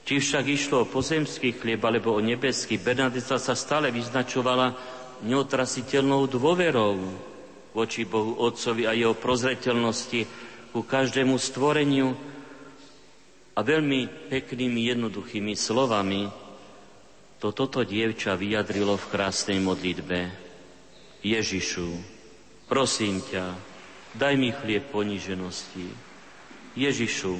[0.07, 4.73] Či však išlo o pozemský chlieb alebo o nebeský, Bernadeta sa stále vyznačovala
[5.25, 6.97] neotrasiteľnou dôverou
[7.73, 10.25] voči Bohu Otcovi a jeho prozreteľnosti
[10.73, 12.13] ku každému stvoreniu
[13.57, 16.29] a veľmi peknými, jednoduchými slovami
[17.37, 20.33] to toto dievča vyjadrilo v krásnej modlitbe.
[21.21, 21.85] Ježišu,
[22.65, 23.53] prosím ťa,
[24.17, 25.85] daj mi chlieb poníženosti.
[26.73, 27.37] Ježišu,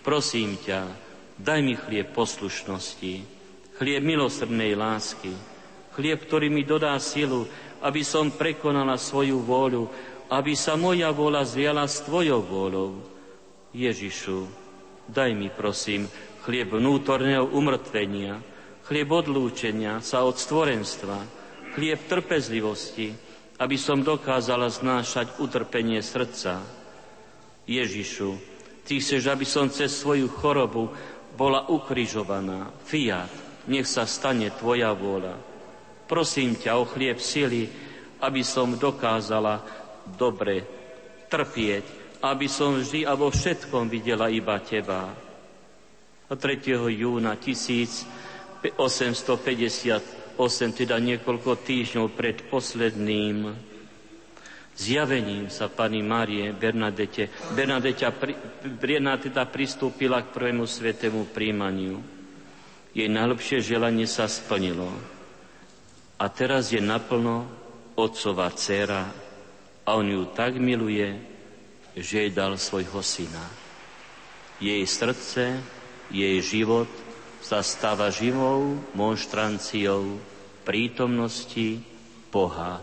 [0.00, 0.88] prosím ťa,
[1.36, 3.14] daj mi chlieb poslušnosti,
[3.76, 5.32] chlieb milosrdnej lásky,
[5.94, 7.46] Chlieb, ktorý mi dodá silu,
[7.80, 9.86] aby som prekonala svoju vôľu,
[10.30, 12.90] aby sa moja vôľa zviala s tvojou vôľou.
[13.74, 14.46] Ježišu,
[15.10, 16.10] daj mi prosím
[16.44, 18.36] chlieb vnútorného umrtvenia,
[18.84, 21.18] chlieb odlúčenia sa od stvorenstva,
[21.72, 23.16] chlieb trpezlivosti,
[23.56, 26.60] aby som dokázala znášať utrpenie srdca.
[27.64, 30.92] Ježišu, Ty chceš, aby som cez svoju chorobu
[31.40, 32.68] bola ukrižovaná.
[32.84, 33.32] Fiat,
[33.64, 35.53] nech sa stane Tvoja vôľa.
[36.04, 37.64] Prosím ťa o chlieb sily,
[38.20, 39.64] aby som dokázala
[40.04, 40.64] dobre
[41.32, 41.84] trpieť,
[42.24, 45.12] aby som vždy a vo všetkom videla iba Teba.
[46.24, 46.60] A 3.
[46.92, 48.64] júna 1858,
[50.72, 53.52] teda niekoľko týždňov pred posledným
[54.74, 58.08] zjavením sa pani Márie Bernadete, Bernadeta,
[58.64, 62.00] Bernadeta pristúpila k prvému svetému príjmaniu.
[62.96, 65.13] Jej najlepšie želanie sa splnilo
[66.18, 67.46] a teraz je naplno
[67.98, 69.10] otcová dcera
[69.84, 71.18] a on ju tak miluje,
[71.94, 73.44] že jej dal svojho syna.
[74.62, 75.58] Jej srdce,
[76.10, 76.88] jej život
[77.44, 80.16] sa stáva živou monštranciou
[80.64, 81.82] prítomnosti
[82.32, 82.80] Boha,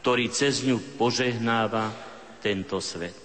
[0.00, 1.90] ktorý cez ňu požehnáva
[2.38, 3.18] tento svet.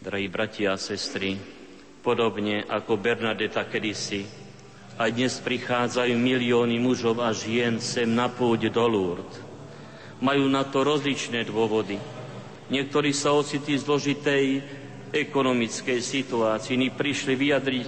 [0.00, 1.36] Drahí bratia a sestry,
[2.00, 4.24] podobne ako Bernadeta kedysi
[5.00, 9.40] a dnes prichádzajú milióny mužov a žien sem na púť do Lourdes.
[10.20, 11.96] Majú na to rozličné dôvody.
[12.68, 14.44] Niektorí sa ocitli v zložitej
[15.08, 17.86] ekonomickej situácii, iní prišli vyjadriť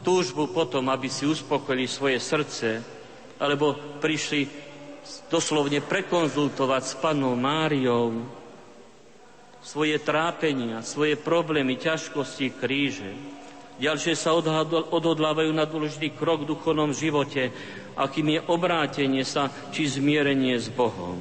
[0.00, 2.80] túžbu potom, aby si uspokojili svoje srdce,
[3.36, 4.48] alebo prišli
[5.28, 8.24] doslovne prekonzultovať s panou Máriou
[9.60, 13.35] svoje trápenia, svoje problémy, ťažkosti, kríže.
[13.76, 14.32] Ďalšie sa
[14.88, 17.52] odhodlávajú na dôležitý krok v duchovnom živote,
[17.92, 21.20] akým je obrátenie sa či zmierenie s Bohom.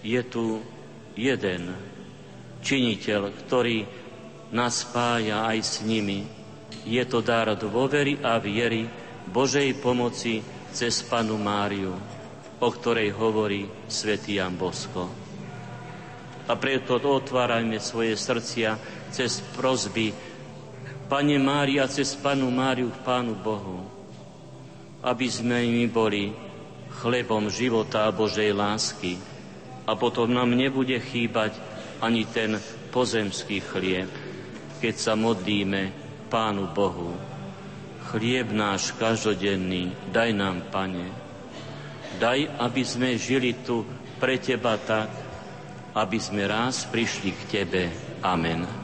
[0.00, 0.64] Je tu
[1.12, 1.76] jeden
[2.64, 3.84] činiteľ, ktorý
[4.56, 6.24] nás spája aj s nimi.
[6.88, 8.88] Je to dar dôvery a viery
[9.28, 10.40] Božej pomoci
[10.72, 11.92] cez Panu Máriu,
[12.60, 15.08] o ktorej hovorí svätý Jan Bosko.
[16.44, 18.76] A preto otvárajme svoje srdcia
[19.14, 20.10] cez prozby
[21.06, 23.86] Pane Mária, cez Panu Máriu k Pánu Bohu,
[25.06, 26.34] aby sme my boli
[26.98, 29.14] chlebom života a Božej lásky
[29.86, 31.54] a potom nám nebude chýbať
[32.02, 32.58] ani ten
[32.90, 34.10] pozemský chlieb,
[34.82, 35.94] keď sa modlíme
[36.32, 37.14] Pánu Bohu.
[38.10, 41.08] Chlieb náš každodenný, daj nám, Pane.
[42.18, 43.86] Daj, aby sme žili tu
[44.18, 45.10] pre Teba tak,
[45.94, 47.82] aby sme raz prišli k Tebe.
[48.24, 48.83] Amen.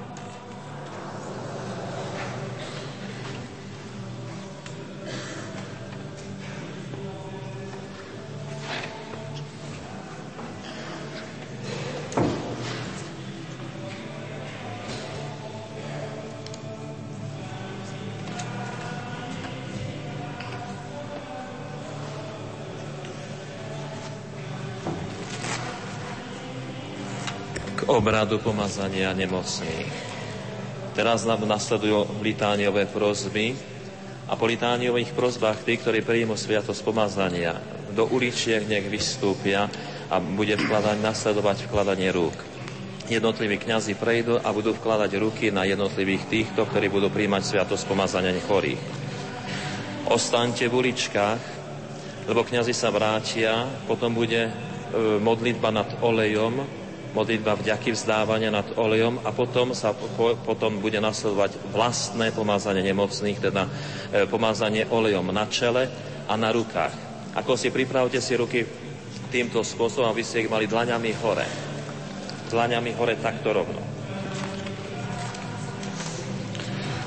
[28.21, 29.89] Obradu pomazania nemocných.
[30.93, 33.57] Teraz nám nasledujú litániové prozby
[34.29, 37.57] a po litániových prozbách tí, ktorí príjmu sviatosť pomazania,
[37.97, 39.73] do uličiek nech vystúpia
[40.12, 42.37] a bude vkladať, nasledovať vkladanie rúk.
[43.09, 48.37] Jednotliví kňazi prejdú a budú vkladať ruky na jednotlivých týchto, ktorí budú príjmať sviatosť pomazania
[48.45, 48.85] chorých.
[50.12, 51.43] Ostaňte v uličkách,
[52.29, 54.53] lebo kňazi sa vrátia, potom bude e,
[55.25, 56.80] modlitba nad olejom,
[57.11, 63.39] modlitba vďaky vzdávania nad olejom a potom sa po, potom bude nasledovať vlastné pomázanie nemocných,
[63.39, 63.71] teda e,
[64.31, 65.91] pomázanie olejom na čele
[66.31, 66.95] a na rukách.
[67.35, 68.67] Ako si pripravte si ruky
[69.31, 71.47] týmto spôsobom, aby ste ich mali dlaňami hore.
[72.51, 73.83] Dlaňami hore takto rovno.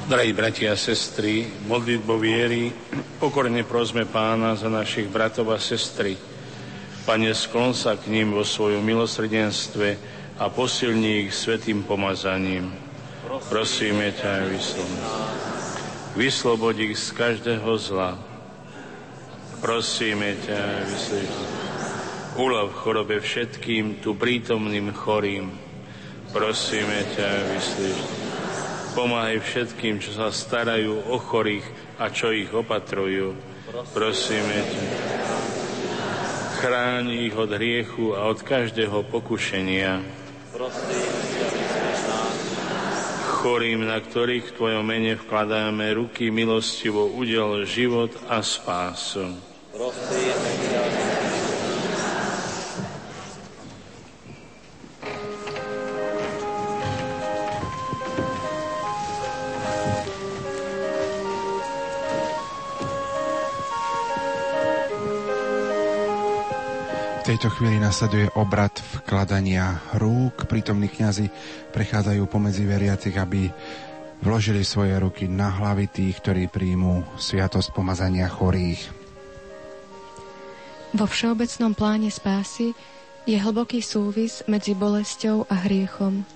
[0.03, 2.75] Drahí bratia a sestry, modlitbo viery,
[3.23, 6.19] pokorne prosme pána za našich bratov a sestry,
[7.03, 9.99] Pane, sklon sa k ním vo svojom milosrdenstve
[10.39, 12.71] a posilní ich svetým pomazaním.
[13.51, 15.03] Prosíme ťa, vyslobodí.
[16.15, 18.15] Vyslobod ich z každého zla.
[19.59, 21.43] Prosíme ťa, vyslobodí.
[22.39, 25.51] Uľav chorobe všetkým tu prítomným chorým.
[26.31, 27.99] Prosíme ťa, vyslobodí.
[28.95, 31.67] Pomáhaj všetkým, čo sa starajú o chorých
[31.99, 33.35] a čo ich opatrujú.
[33.91, 35.02] Prosíme ťa
[36.63, 39.99] chráni ich od hriechu a od každého pokušenia.
[43.43, 49.35] Chorým, na ktorých v Tvojom mene vkladáme ruky, milostivo udel život a spásu.
[49.75, 50.52] Prosím,
[67.33, 70.45] tejto chvíli nasleduje obrad vkladania rúk.
[70.45, 71.33] Prítomní kňazi
[71.73, 73.49] prechádzajú pomedzi veriacich, aby
[74.21, 78.85] vložili svoje ruky na hlavy tých, ktorí príjmú sviatosť pomazania chorých.
[80.93, 82.77] Vo všeobecnom pláne spásy
[83.25, 86.29] je hlboký súvis medzi bolesťou a hriechom.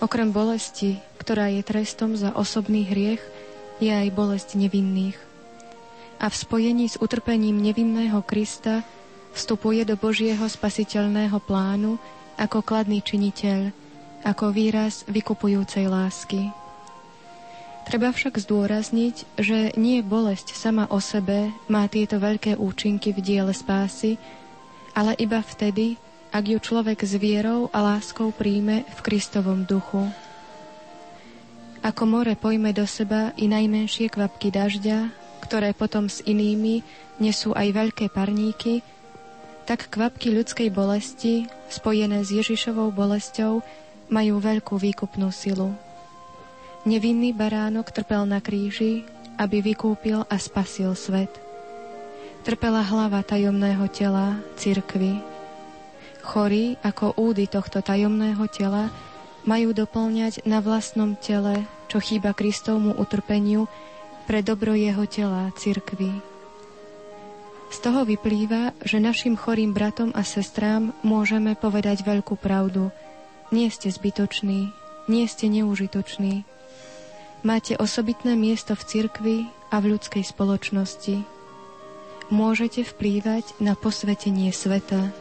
[0.00, 3.20] Okrem bolesti, ktorá je trestom za osobný hriech,
[3.84, 5.20] je aj bolesť nevinných.
[6.16, 8.80] A v spojení s utrpením nevinného Krista
[9.34, 11.96] vstupuje do Božieho spasiteľného plánu
[12.40, 13.72] ako kladný činiteľ,
[14.24, 16.52] ako výraz vykupujúcej lásky.
[17.88, 23.50] Treba však zdôrazniť, že nie bolesť sama o sebe má tieto veľké účinky v diele
[23.56, 24.14] spásy,
[24.94, 25.98] ale iba vtedy,
[26.30, 30.06] ak ju človek s vierou a láskou príjme v Kristovom duchu.
[31.80, 35.10] Ako more pojme do seba i najmenšie kvapky dažďa,
[35.42, 36.84] ktoré potom s inými
[37.18, 38.84] nesú aj veľké parníky,
[39.70, 43.62] tak kvapky ľudskej bolesti, spojené s Ježišovou bolesťou,
[44.10, 45.70] majú veľkú výkupnú silu.
[46.82, 49.06] Nevinný baránok trpel na kríži,
[49.38, 51.30] aby vykúpil a spasil svet.
[52.42, 55.22] Trpela hlava tajomného tela, cirkvy.
[56.26, 58.90] Chorí ako údy tohto tajomného tela
[59.46, 63.70] majú doplňať na vlastnom tele, čo chýba Kristovmu utrpeniu,
[64.26, 66.39] pre dobro jeho tela, cirkvy.
[67.70, 72.90] Z toho vyplýva, že našim chorým bratom a sestrám môžeme povedať veľkú pravdu.
[73.54, 74.74] Nie ste zbytoční,
[75.06, 76.42] nie ste neužitoční.
[77.46, 79.38] Máte osobitné miesto v cirkvi
[79.70, 81.22] a v ľudskej spoločnosti.
[82.28, 85.14] Môžete vplývať na posvetenie sveta.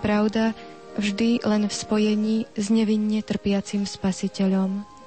[0.00, 0.56] Pravda
[0.96, 4.97] vždy len v spojení s nevinne trpiacim spasiteľom.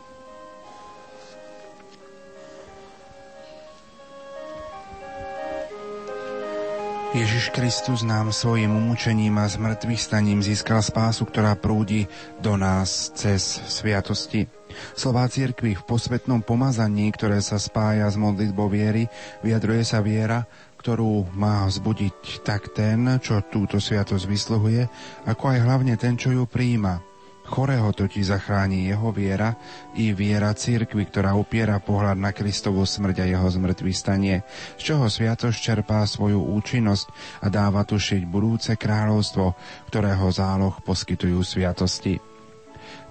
[7.12, 12.08] Ježiš Kristus nám svojim umúčením a zmrtvých staním získal spásu, ktorá prúdi
[12.40, 14.48] do nás cez sviatosti.
[14.96, 19.12] Slová církvy v posvetnom pomazaní, ktoré sa spája s modlitbou viery,
[19.44, 20.48] vyjadruje sa viera,
[20.80, 24.88] ktorú má vzbudiť tak ten, čo túto sviatosť vysluhuje,
[25.28, 27.11] ako aj hlavne ten, čo ju príjima.
[27.52, 29.60] Chorého totiž zachráni jeho viera
[30.00, 34.48] i viera církvy, ktorá upiera pohľad na Kristovú smrť a jeho zmrtvý stanie,
[34.80, 37.12] z čoho sviatosť čerpá svoju účinnosť
[37.44, 39.52] a dáva tušiť budúce kráľovstvo,
[39.92, 42.31] ktorého záloh poskytujú sviatosti.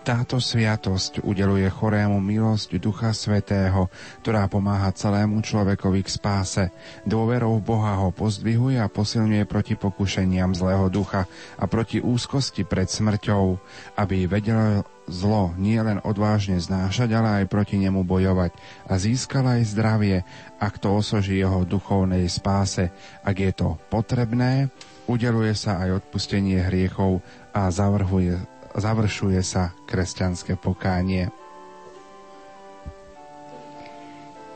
[0.00, 3.92] Táto sviatosť udeluje chorému milosť Ducha Svetého,
[4.24, 6.64] ktorá pomáha celému človekovi k spáse.
[7.04, 11.28] Dôverou Boha ho pozdvihuje a posilňuje proti pokušeniam zlého ducha
[11.60, 13.60] a proti úzkosti pred smrťou,
[14.00, 18.56] aby vedel zlo nie len odvážne znášať, ale aj proti nemu bojovať
[18.88, 20.24] a získal aj zdravie,
[20.56, 22.88] ak to osoží jeho duchovnej spáse.
[23.20, 24.72] Ak je to potrebné,
[25.04, 27.20] udeluje sa aj odpustenie hriechov
[27.52, 31.32] a zavrhuje završuje sa kresťanské pokánie.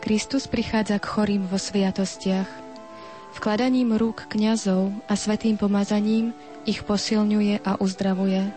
[0.04, 2.50] Kristus prichádza k chorým vo sviatostiach.
[3.34, 6.36] Vkladaním rúk kňazov a svetým pomazaním
[6.68, 8.52] ich posilňuje a uzdravuje.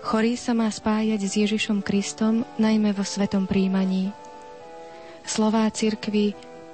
[0.00, 4.10] Chorý sa má spájať s Ježišom Kristom, najmä vo svetom príjmaní.
[5.22, 6.32] Slová cirkvi,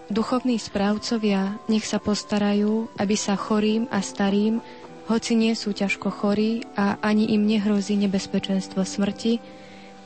[0.09, 4.63] duchovní správcovia, nech sa postarajú, aby sa chorým a starým,
[5.07, 9.39] hoci nie sú ťažko chorí a ani im nehrozí nebezpečenstvo smrti,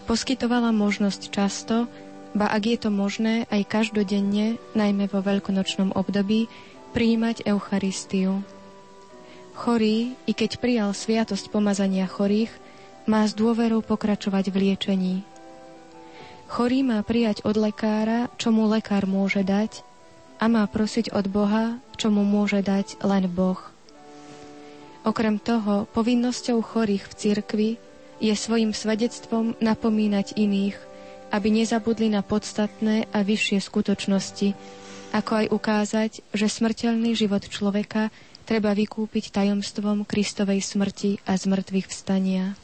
[0.05, 1.89] poskytovala možnosť často,
[2.37, 6.47] ba ak je to možné aj každodenne, najmä vo veľkonočnom období,
[6.93, 8.45] príjmať Eucharistiu.
[9.57, 12.53] Chorý, i keď prijal sviatosť pomazania chorých,
[13.09, 15.17] má s dôverou pokračovať v liečení.
[16.51, 19.87] Chorý má prijať od lekára, čo mu lekár môže dať,
[20.41, 23.70] a má prosiť od Boha, čo mu môže dať len Boh.
[25.01, 27.71] Okrem toho, povinnosťou chorých v cirkvi
[28.21, 30.77] je svojim svedectvom napomínať iných,
[31.33, 34.53] aby nezabudli na podstatné a vyššie skutočnosti,
[35.17, 38.13] ako aj ukázať, že smrteľný život človeka
[38.45, 42.60] treba vykúpiť tajomstvom Kristovej smrti a zmrtvých vstania.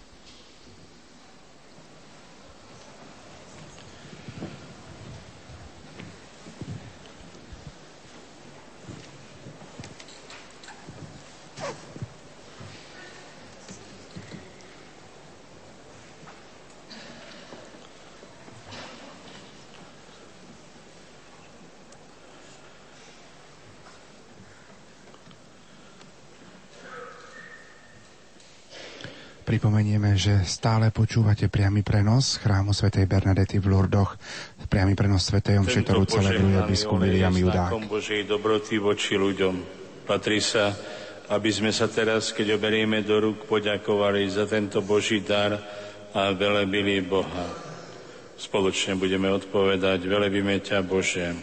[29.46, 34.18] Pripomenieme, že stále počúvate priamy prenos chrámu svätej Bernadety v Lurdoch,
[34.66, 37.70] priamy prenos svätej Omše, ktorú celebruje biskup William Judák.
[37.86, 39.54] Božej dobroty voči ľuďom.
[40.02, 40.74] Patrí sa,
[41.30, 45.62] aby sme sa teraz, keď oberieme do rúk, poďakovali za tento Boží dar
[46.10, 47.46] a velebili Boha.
[48.34, 51.38] Spoločne budeme odpovedať, velebíme ťa Bože.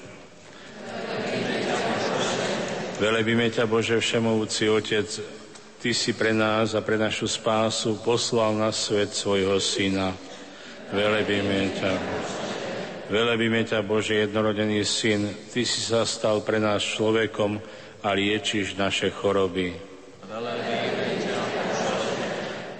[2.99, 5.08] Velebíme ťa Bože Všemovúci Otec,
[5.84, 10.15] Ty si pre nás a pre našu spásu poslal na svet svojho Syna.
[10.95, 11.93] Velebíme ťa.
[13.11, 15.27] Velebíme ťa, Bože, jednorodený Syn.
[15.51, 17.59] Ty si sa stal pre nás človekom
[17.99, 19.75] a liečiš naše choroby.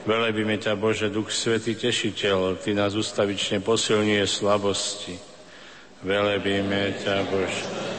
[0.08, 2.56] Velebíme ťa, Bože, Duch Svetý Tešiteľ.
[2.56, 5.20] Ty nás ustavične posilňuje slabosti.
[6.08, 7.93] Velebíme ťa, Bože.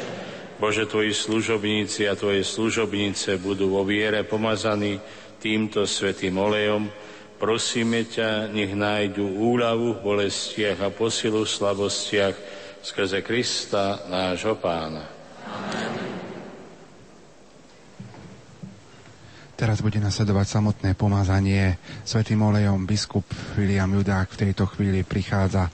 [0.54, 5.02] Bože, Tvoji služobníci a Tvoje služobnice budú vo viere pomazaní
[5.42, 6.88] týmto svetým olejom.
[7.36, 12.36] Prosíme ťa, nech nájdu úľavu v bolestiach a posilu v slabostiach
[12.80, 15.04] skrze Krista, nášho Pána.
[15.44, 15.92] Amen.
[19.54, 22.90] Teraz bude nasledovať samotné pomazanie svetým olejom.
[22.90, 23.22] Biskup
[23.54, 25.70] William Judák v tejto chvíli prichádza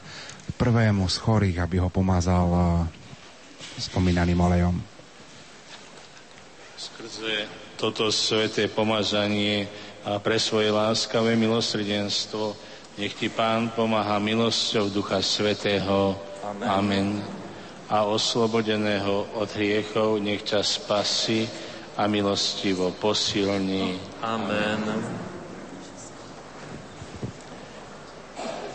[0.61, 2.49] prvému z chorých, aby ho pomazal
[3.81, 4.77] spomínaným olejom.
[6.77, 7.49] Skrze
[7.81, 9.65] toto sveté pomazanie
[10.05, 12.57] a pre svoje láskavé milosrdenstvo
[13.01, 16.13] nech ti Pán pomáha milosťou Ducha Svetého.
[16.45, 16.69] Amen.
[16.69, 17.09] Amen.
[17.89, 21.49] A oslobodeného od hriechov nech ťa spasí
[21.97, 23.97] a milostivo posilní.
[24.21, 25.30] Amen.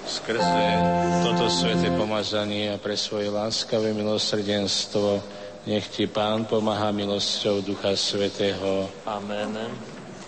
[0.06, 0.66] Skrze
[1.26, 5.18] toto sveté pomazanie a pre svoje láskavé milosrdenstvo
[5.66, 8.86] nech ti Pán pomáha milosťou Ducha Svetého.
[9.10, 9.58] Amen.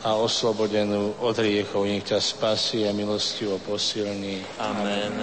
[0.02, 4.42] A oslobodenú od hriechov nech ťa spasí a milostivo posilní.
[4.58, 5.14] Amen.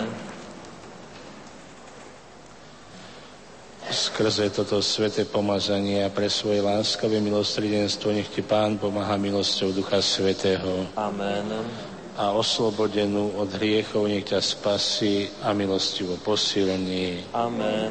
[3.90, 9.98] Skrze toto sveté pomazanie a pre svoje láskavé milosrdenstvo nech ti Pán pomáha milosťou Ducha
[9.98, 10.86] Svetého.
[10.94, 17.35] Amen a oslobodenú od hriechov nech ťa spasí a milostivo posilní.
[17.35, 17.91] Amen.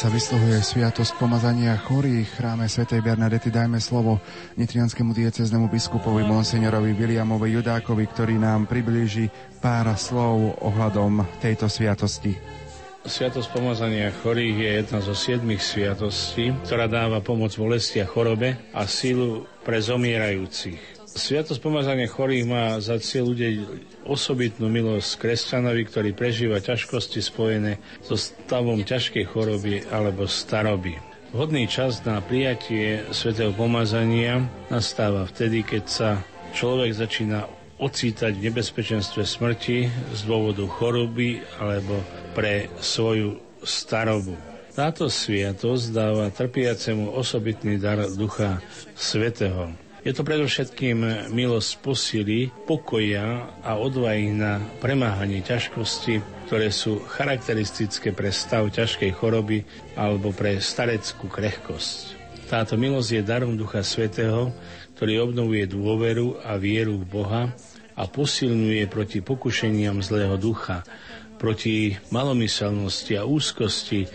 [0.00, 4.16] Sa vysluhuje sviatosť pomazania chorých v chráme svätej Bernadety, dajme slovo
[4.56, 9.28] nitrianskému dieceznemu biskupovi Monsignorovi Williamovi Judákovi, ktorý nám priblíži
[9.60, 12.32] pár slov ohľadom tejto sviatosti.
[13.04, 18.88] Sviatosť pomazania chorých je jedna zo siedmých sviatostí, ktorá dáva pomoc bolesti a chorobe a
[18.88, 20.99] sílu pre zomierajúcich.
[21.20, 23.60] Sviatosť pomazania chorých má za cieľ ľudí
[24.08, 30.96] osobitnú milosť kresťanovi, ktorý prežíva ťažkosti spojené so stavom ťažkej choroby alebo staroby.
[31.36, 36.10] Vhodný čas na prijatie svetého pomazania nastáva vtedy, keď sa
[36.56, 37.44] človek začína
[37.76, 42.00] ocítať v nebezpečenstve smrti z dôvodu choroby alebo
[42.32, 44.40] pre svoju starobu.
[44.72, 48.64] Táto sviatosť dáva trpiacemu osobitný dar Ducha
[48.96, 49.89] Svetého.
[50.00, 58.32] Je to predovšetkým milosť posily, pokoja a odvahy na premáhanie ťažkosti, ktoré sú charakteristické pre
[58.32, 59.60] stav ťažkej choroby
[60.00, 62.16] alebo pre stareckú krehkosť.
[62.48, 64.56] Táto milosť je darom Ducha Svetého,
[64.96, 67.42] ktorý obnovuje dôveru a vieru v Boha
[67.92, 70.80] a posilňuje proti pokušeniam zlého ducha,
[71.36, 74.08] proti malomyselnosti a úzkosti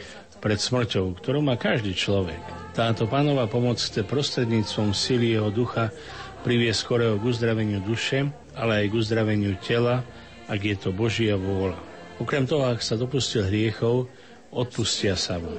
[0.45, 2.37] pred smrťou, ktorú má každý človek.
[2.77, 5.89] Táto pánová pomoc chce prostredníctvom sily jeho ducha
[6.45, 10.05] priviesť skorého k uzdraveniu duše, ale aj k uzdraveniu tela,
[10.45, 11.81] ak je to Božia vôľa.
[12.21, 14.05] Okrem toho, ak sa dopustil hriechov,
[14.53, 15.49] odpustia sa mu.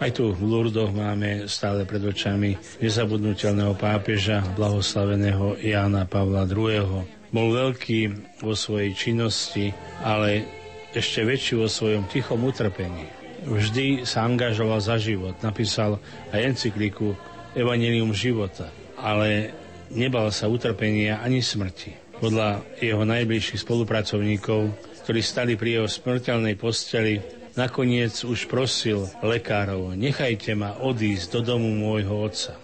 [0.00, 7.04] Aj tu v Lurdoch máme stále pred očami nezabudnutelného pápeža, blahoslaveného Jána Pavla II.
[7.28, 8.00] Bol veľký
[8.40, 10.48] vo svojej činnosti, ale
[10.96, 15.34] ešte väčší vo svojom tichom utrpení vždy sa angažoval za život.
[15.42, 15.98] Napísal
[16.30, 17.14] aj encykliku
[17.52, 19.52] Evangelium života, ale
[19.92, 22.18] nebal sa utrpenia ani smrti.
[22.22, 24.72] Podľa jeho najbližších spolupracovníkov,
[25.04, 27.18] ktorí stali pri jeho smrteľnej posteli,
[27.58, 32.56] nakoniec už prosil lekárov, nechajte ma odísť do domu môjho otca.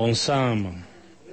[0.00, 0.80] On sám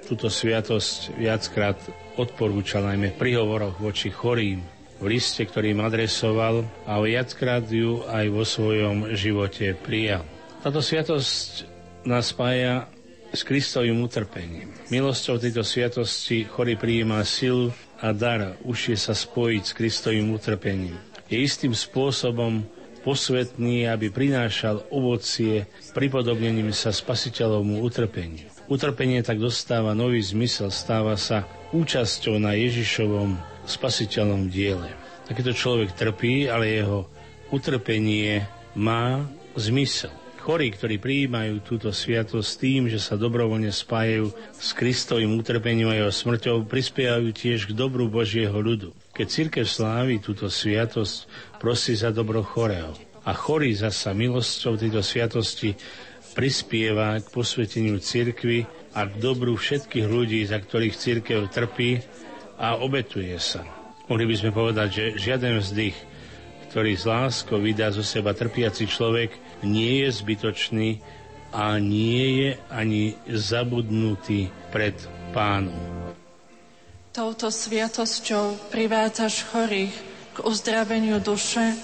[0.04, 1.78] túto sviatosť viackrát
[2.20, 4.60] odporúčal najmä v prihovoroch voči chorým,
[4.98, 10.26] v liste, ktorý im adresoval a viackrát ju aj vo svojom živote prijal.
[10.58, 11.64] Táto sviatosť
[12.02, 12.90] nás spája
[13.30, 14.74] s Kristovým utrpením.
[14.88, 17.70] Milosťou tejto sviatosti chorý prijíma silu
[18.00, 20.96] a dar užšie sa spojiť s Kristovým utrpením.
[21.28, 22.64] Je istým spôsobom
[23.04, 28.48] posvetný, aby prinášal ovocie pripodobnením sa spasiteľovmu utrpeniu.
[28.68, 34.88] Utrpenie tak dostáva nový zmysel, stáva sa účasťou na Ježišovom spasiteľnom diele.
[35.28, 37.04] Takýto človek trpí, ale jeho
[37.52, 40.12] utrpenie má zmysel.
[40.48, 46.08] Chorí, ktorí prijímajú túto sviatosť tým, že sa dobrovoľne spájajú s Kristovým utrpením a jeho
[46.08, 48.96] smrťou, prispievajú tiež k dobru Božieho ľudu.
[49.12, 51.28] Keď církev slávi túto sviatosť,
[51.60, 52.96] prosí za dobro chorého.
[53.28, 55.76] A chorý zasa milosťou tejto sviatosti
[56.32, 58.64] prispieva k posveteniu cirkvy
[58.96, 62.00] a k dobru všetkých ľudí, za ktorých církev trpí
[62.58, 63.62] a obetuje sa.
[64.10, 65.96] Mohli by sme povedať, že žiaden vzdych,
[66.68, 69.32] ktorý z láskou vydá zo seba trpiaci človek,
[69.64, 71.00] nie je zbytočný
[71.54, 74.94] a nie je ani zabudnutý pred
[75.32, 76.12] pánom.
[77.14, 79.94] Touto sviatosťou privádzaš chorých
[80.36, 81.74] k uzdraveniu duše,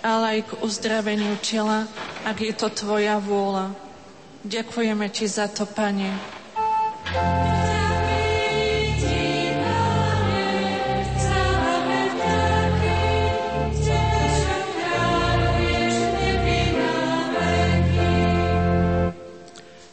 [0.00, 1.84] ale aj k uzdraveniu tela,
[2.24, 3.76] ak je to Tvoja vôľa.
[4.40, 6.10] Ďakujeme Ti za to, Pane.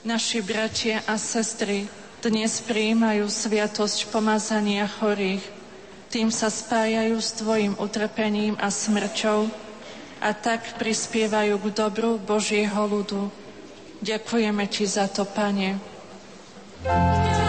[0.08, 1.84] Naši bratia a sestry
[2.24, 5.43] dnes prijímajú sviatosť pomazania chorých.
[6.08, 9.51] Tým sa spájajú s Tvojim utrpením a smrťou
[10.24, 13.28] a tak prispievajú k dobru Božieho ľudu.
[13.99, 15.76] Ďakujeme Ti za to, Pane.
[16.88, 17.46] Táto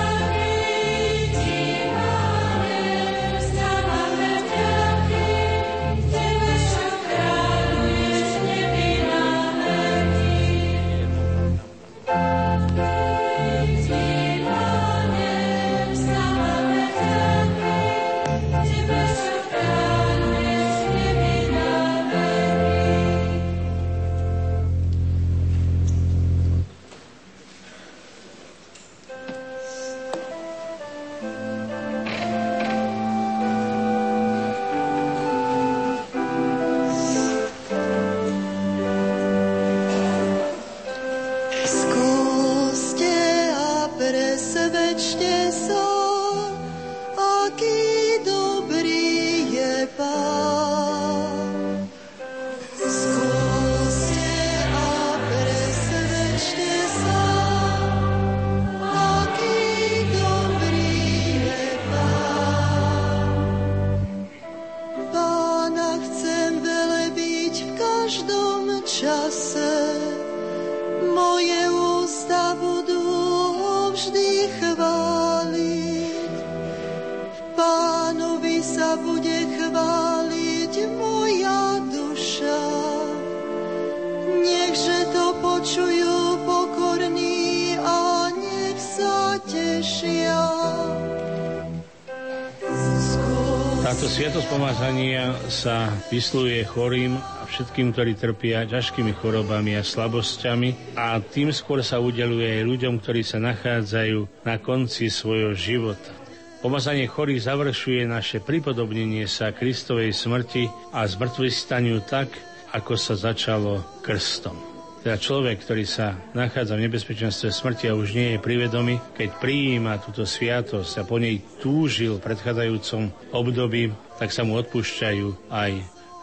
[94.59, 101.79] pomazania sa vysluje chorým a všetkým, ktorí trpia ťažkými chorobami a slabosťami a tým skôr
[101.79, 106.11] sa udeluje aj ľuďom, ktorí sa nachádzajú na konci svojho života.
[106.59, 112.27] Pomazanie chorých završuje naše pripodobnenie sa Kristovej smrti a zmrtvistaniu tak,
[112.75, 114.59] ako sa začalo krstom.
[115.07, 120.03] Teda človek, ktorý sa nachádza v nebezpečenstve smrti a už nie je privedomý, keď prijíma
[120.03, 125.73] túto sviatosť a po nej túžil v predchádzajúcom období, tak sa mu odpúšťajú aj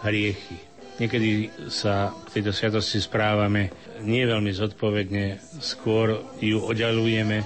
[0.05, 0.57] hriechy.
[0.95, 3.72] Niekedy sa k tejto sviatosti správame
[4.03, 7.43] nie veľmi zodpovedne, skôr ju oddialujeme,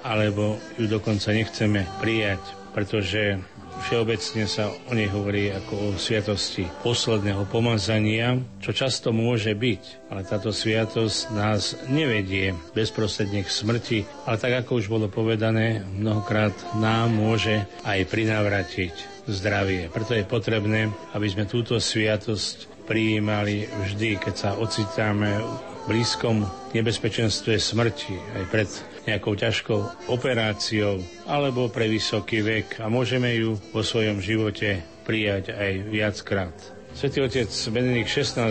[0.00, 2.40] alebo ju dokonca nechceme prijať,
[2.72, 3.36] pretože
[3.76, 10.24] Všeobecne sa o nej hovorí ako o sviatosti posledného pomazania, čo často môže byť, ale
[10.24, 17.12] táto sviatosť nás nevedie bezprostredne k smrti, ale tak ako už bolo povedané, mnohokrát nám
[17.12, 19.90] môže aj prinavratiť zdravie.
[19.90, 25.50] Preto je potrebné, aby sme túto sviatosť prijímali vždy, keď sa ocitáme v
[25.90, 28.70] blízkom nebezpečenstve smrti, aj pred
[29.06, 30.98] nejakou ťažkou operáciou
[31.30, 36.56] alebo pre vysoký vek a môžeme ju vo svojom živote prijať aj viackrát.
[36.90, 38.50] Svetý otec Benedikt XVI,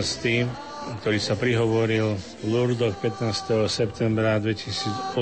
[1.02, 3.66] ktorý sa prihovoril v Lourdoch 15.
[3.68, 5.18] septembra 2008,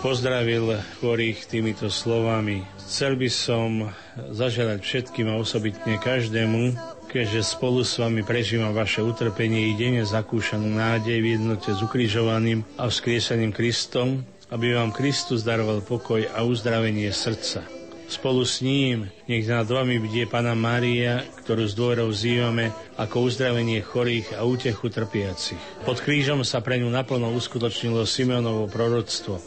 [0.00, 2.79] pozdravil chorých týmito slovami.
[2.90, 3.86] Chcel by som
[4.34, 6.74] zaželať všetkým a osobitne každému,
[7.06, 12.66] keďže spolu s vami prežívam vaše utrpenie i denne zakúšanú nádej v jednote s ukrižovaným
[12.74, 17.62] a vzkrieseným Kristom, aby vám Kristus daroval pokoj a uzdravenie srdca.
[18.10, 23.86] Spolu s ním nech nad vami bdie Pana Mária, ktorú s dôverou vzývame ako uzdravenie
[23.86, 25.62] chorých a útechu trpiacich.
[25.86, 29.38] Pod krížom sa pre ňu naplno uskutočnilo Simeonovo proroctvo.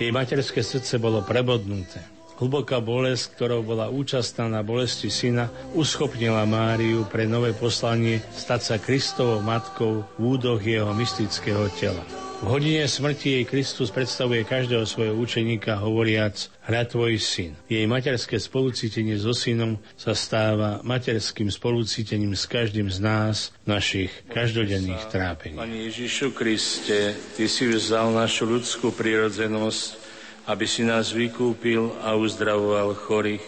[0.00, 2.15] Jej materské srdce bolo prebodnuté.
[2.36, 8.76] Hlboká bolesť, ktorou bola účastná na bolesti syna, uschopnila Máriu pre nové poslanie stať sa
[8.76, 12.04] Kristovou matkou v údoch jeho mystického tela.
[12.36, 17.56] V hodine smrti jej Kristus predstavuje každého svojho učeníka hovoriac hra tvoj syn.
[17.64, 24.12] Jej materské spolucítenie so synom sa stáva materským spolucítením s každým z nás v našich
[24.28, 25.56] každodenných trápení.
[25.56, 30.05] Pane Ježišu Kriste, Ty si vzal našu ľudskú prírodzenosť
[30.46, 33.42] aby si nás vykúpil a uzdravoval chorých.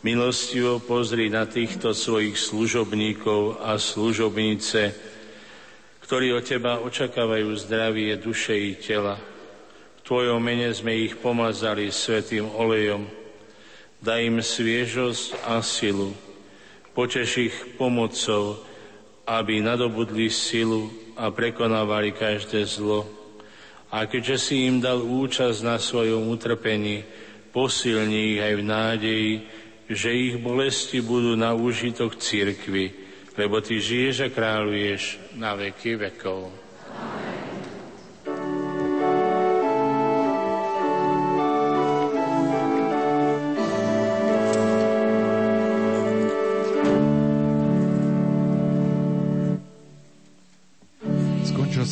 [0.00, 4.96] Milostivo pozri na týchto svojich služobníkov a služobnice,
[6.00, 9.20] ktorí od Teba očakávajú zdravie duše i tela.
[9.98, 13.10] V Tvojom mene sme ich pomazali svetým olejom.
[13.98, 16.14] Daj im sviežosť a silu.
[16.94, 18.62] Počeš ich pomocou,
[19.26, 20.88] aby nadobudli silu
[21.18, 23.25] a prekonávali každé zlo
[23.96, 27.00] a keďže si im dal účasť na svojom utrpení,
[27.48, 29.32] posilni ich aj v nádeji,
[29.88, 32.92] že ich bolesti budú na úžitok církvy,
[33.40, 36.52] lebo Ty žiješ a kráľuješ na veky vekov.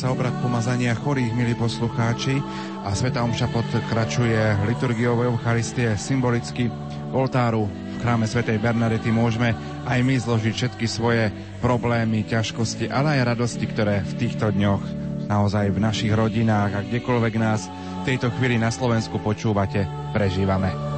[0.05, 2.37] Sa obrad pomazania chorých, milí poslucháči,
[2.85, 6.69] a Sveta Omša podkračuje liturgiou Eucharistie symbolicky
[7.09, 9.57] oltáru v chráme Svetej Bernadety môžeme
[9.89, 14.85] aj my zložiť všetky svoje problémy, ťažkosti, ale aj radosti, ktoré v týchto dňoch
[15.25, 17.65] naozaj v našich rodinách a kdekoľvek nás
[18.05, 20.94] v tejto chvíli na Slovensku počúvate, prežívame.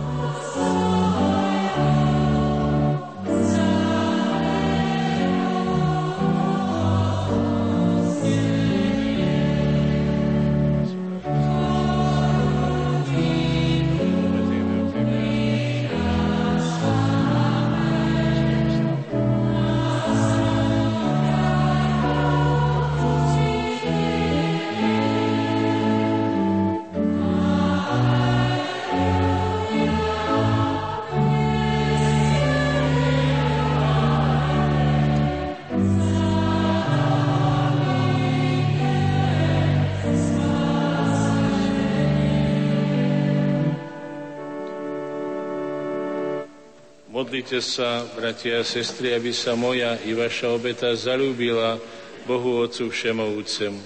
[47.47, 51.79] Modlite sa, bratia a sestry, aby sa moja i vaša obeta zalúbila
[52.27, 53.79] Bohu Otcu Všemovúcemu.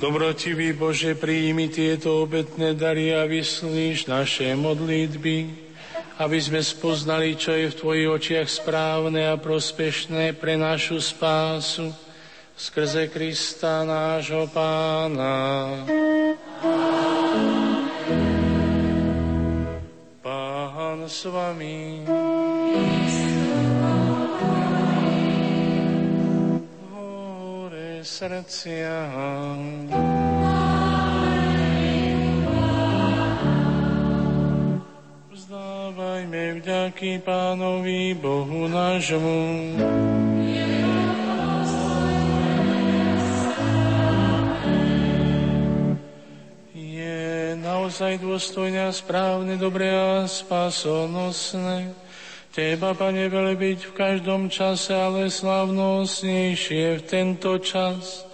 [0.00, 5.68] Dobrotivý Bože, príjmi tieto obetné dary a vyslíš naše modlitby
[6.20, 11.92] aby sme spoznali, čo je v Tvojich očiach správne a prospešné pre našu spásu
[12.56, 15.72] skrze Krista nášho Pána.
[20.22, 22.06] Pán s vami.
[26.92, 28.96] Hore srdcia.
[36.32, 39.36] Vzdávajme vďaky Pánovi Bohu nášmu.
[47.60, 51.92] naozaj dôstojne a správne, dobré a spasonosné.
[52.56, 58.24] Teba, Pane, byť v každom čase, ale slavnostnejšie v tento čas,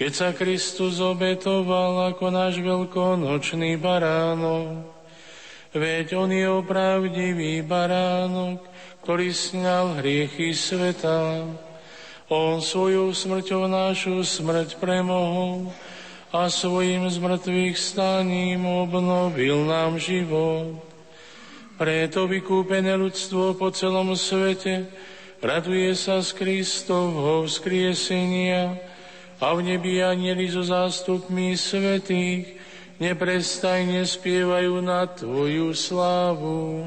[0.00, 4.93] keď sa Kristus obetoval ako náš veľkonočný baránok.
[5.74, 8.62] Veď On je opravdivý baránok,
[9.02, 11.50] ktorý sňal hriechy sveta.
[12.30, 15.74] On svojou smrťou našu smrť premohol,
[16.34, 20.82] a svojim zmrtvých staním obnovil nám život.
[21.78, 24.90] Preto vykúpené ľudstvo po celom svete
[25.38, 28.82] raduje sa z Kristovho vzkriesenia
[29.38, 32.63] a v nebi anieli so zástupmi svetých
[33.02, 36.84] neprestajne spievajú na Tvoju slávu.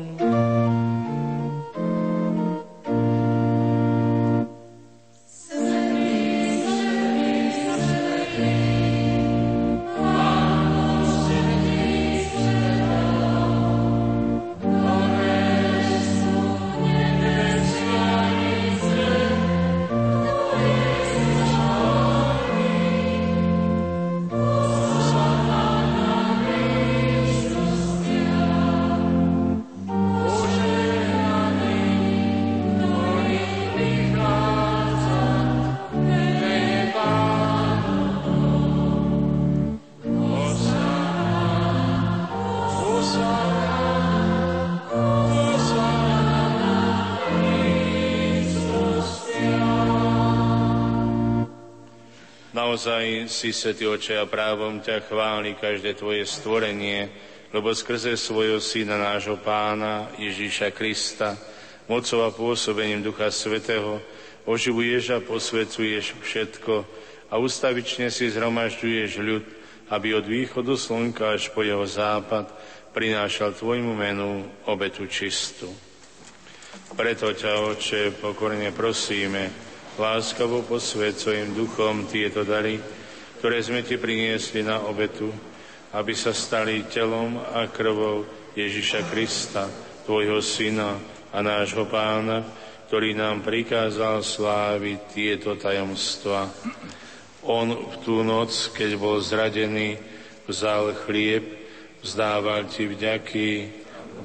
[52.78, 57.10] Naozaj si, Svetý Oče, a právom ťa chváli každé Tvoje stvorenie,
[57.50, 61.34] lebo skrze svojho Syna, nášho Pána, Ježíša Krista,
[61.90, 63.98] mocou a pôsobením Ducha Svetého,
[64.46, 66.86] oživuješ a posvecuješ všetko
[67.34, 69.46] a ustavične si zhromažďuješ ľud,
[69.90, 72.46] aby od východu slnka až po jeho západ
[72.94, 75.74] prinášal Tvojmu menu obetu čistú.
[76.94, 79.67] Preto ťa, Oče, pokorne prosíme,
[79.98, 82.78] láskavo posved svojim duchom tieto dary,
[83.42, 85.30] ktoré sme ti priniesli na obetu,
[85.94, 89.66] aby sa stali telom a krvou Ježiša Krista,
[90.06, 90.98] tvojho syna
[91.34, 92.46] a nášho pána,
[92.88, 96.48] ktorý nám prikázal sláviť tieto tajomstva.
[97.44, 100.00] On v tú noc, keď bol zradený,
[100.48, 101.44] vzal chlieb,
[102.00, 103.50] vzdával ti vďaky,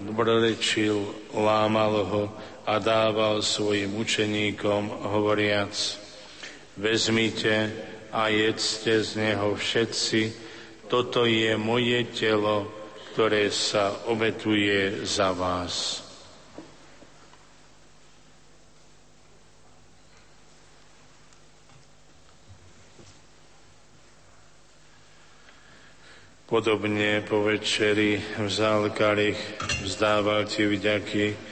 [0.07, 1.03] dobrorečil,
[1.35, 2.23] lámal ho
[2.67, 5.75] a dával svojim učeníkom, hovoriac,
[6.79, 7.75] vezmite
[8.13, 10.21] a jedzte z neho všetci,
[10.87, 12.69] toto je moje telo,
[13.13, 16.05] ktoré sa obetuje za vás.
[26.53, 29.41] Podobne po večeri vzal kalich,
[29.89, 31.52] vzdával ti vďaky,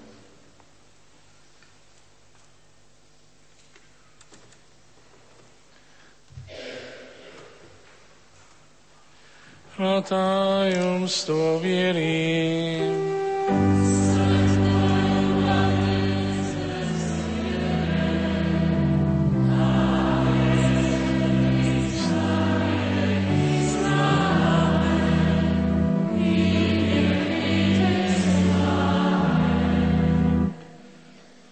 [9.81, 12.77] A tajomstvo viery.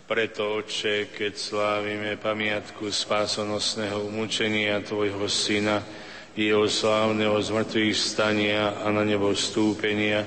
[0.10, 5.82] Preto, Oče, keď slávime pamiatku spásonosného umúčenia Tvojho Syna,
[6.48, 10.24] jeho slávneho zmrtvých stania a na nebo vstúpenia,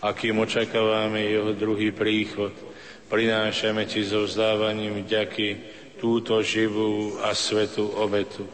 [0.00, 2.56] akým očakávame jeho druhý príchod.
[3.12, 5.48] Prinášame ti so vzdávaním vďaky
[6.00, 8.48] túto živú a svetú obetu.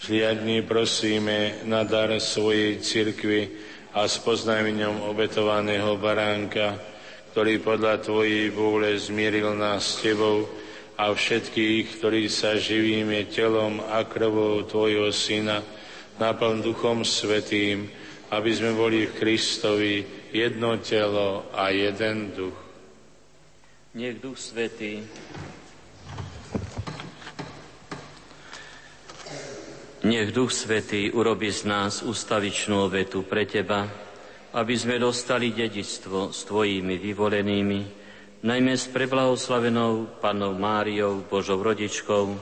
[0.00, 3.52] Zliadni prosíme na dar svojej cirkvi
[3.92, 6.80] a spoznaj v ňom obetovaného baránka,
[7.36, 10.48] ktorý podľa Tvojej vôle zmieril nás s Tebou
[10.96, 15.60] a všetkých, ktorí sa živíme telom a krvou Tvojho Syna,
[16.20, 17.88] naplň Duchom Svetým,
[18.32, 19.94] aby sme boli v Kristovi
[20.32, 22.58] jedno telo a jeden duch.
[23.92, 25.04] Nech Duch Svetý
[30.02, 33.86] Nech Duch Svetý urobi z nás ustavičnú obetu pre Teba,
[34.50, 37.80] aby sme dostali dedictvo s Tvojimi vyvolenými,
[38.42, 42.34] najmä s preblahoslavenou Pannou Máriou, Božou rodičkou,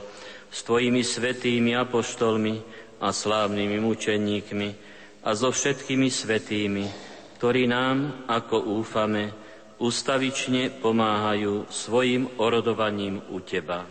[0.49, 4.69] s Tvojimi svetými apoštolmi a slávnymi mučeníkmi
[5.25, 6.85] a so všetkými svetými,
[7.41, 9.33] ktorí nám, ako úfame,
[9.81, 13.81] ustavične pomáhajú svojim orodovaním u Teba.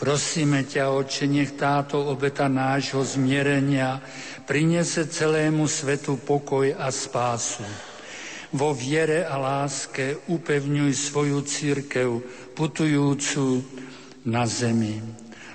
[0.00, 4.00] Prosíme ťa, Oče, nech táto obeta nášho zmierenia
[4.48, 7.62] prinese celému svetu pokoj a spásu.
[8.50, 12.08] Vo viere a láske upevňuj svoju církev
[12.56, 13.62] putujúcu
[14.26, 14.98] na zemi.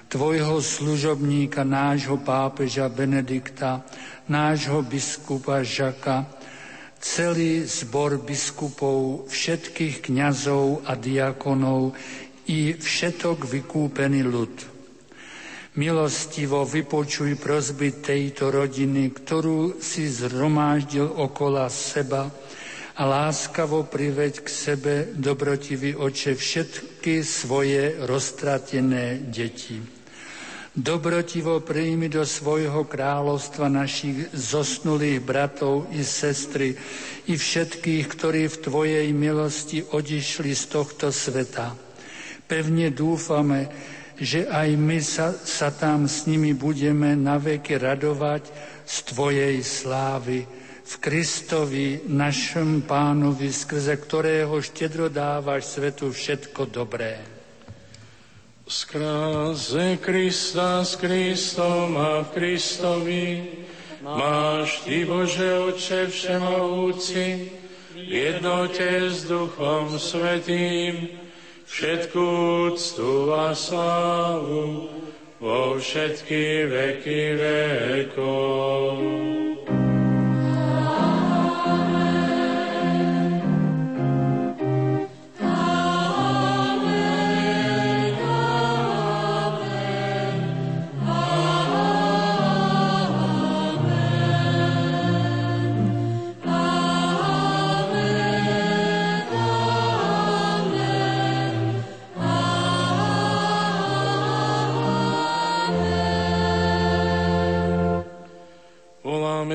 [0.05, 3.81] Tvojho služobníka, nášho pápeža Benedikta,
[4.29, 6.29] nášho biskupa Žaka,
[7.01, 11.93] celý zbor biskupov, všetkých kňazov a diakonov,
[12.45, 14.53] i všetok vykúpený ľud.
[15.75, 22.31] Milostivo vypočuj prosby tejto rodiny, ktorú si zhromáždil okolo seba
[22.95, 29.94] a láskavo priveď k sebe, dobrotivý oče, všetky svoje roztratené deti.
[30.75, 36.75] Dobrotivo príjmi do svojho kráľovstva našich zosnulých bratov i sestry
[37.31, 41.85] i všetkých, ktorí v Tvojej milosti odišli z tohto sveta
[42.45, 43.73] Pevne dúfame,
[44.21, 48.53] že aj my sa, sa tam s nimi budeme naveky radovať
[48.85, 50.45] z Tvojej slávy
[50.85, 57.34] v Kristovi, našom pánovi, skrze ktorého štedro dávaš svetu všetko dobré.
[58.67, 63.45] Skrze Krista s Kristom a v Kristovi
[64.01, 67.53] máš Ty, Bože Oče Všemovúci,
[67.93, 71.13] v jednote s Duchom Svetým,
[71.69, 72.25] všetku
[72.73, 74.89] úctu a slávu
[75.37, 79.54] vo všetky veky vekov.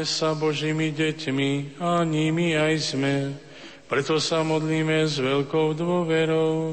[0.04, 3.36] Sa Božími deťmi a nimi aj sme.
[3.90, 6.72] Preto sa modlíme s veľkou dôverou.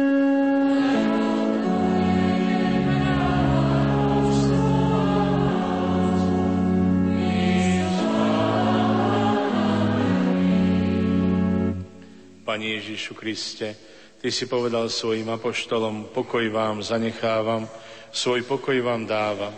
[12.81, 13.77] Ježišu Kriste,
[14.17, 17.69] Ty si povedal svojim apoštolom, pokoj vám zanechávam,
[18.09, 19.53] svoj pokoj vám dávam.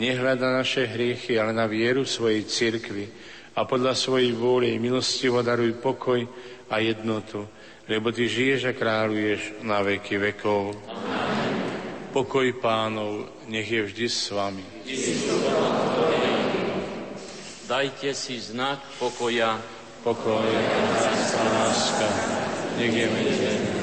[0.00, 3.12] Nehľada naše hriechy, ale na vieru svojej cirkvi
[3.52, 6.24] a podľa svojej vôle milostivo daruj pokoj
[6.72, 7.44] a jednotu,
[7.84, 10.72] lebo Ty žiješ a kráľuješ na veky vekov.
[12.16, 14.64] Pokoj pánov, nech je vždy s vami.
[17.68, 19.60] Dajte si znak pokoja.
[20.02, 20.50] Pokoj,
[21.46, 22.41] láska,
[22.76, 23.81] nech je medzi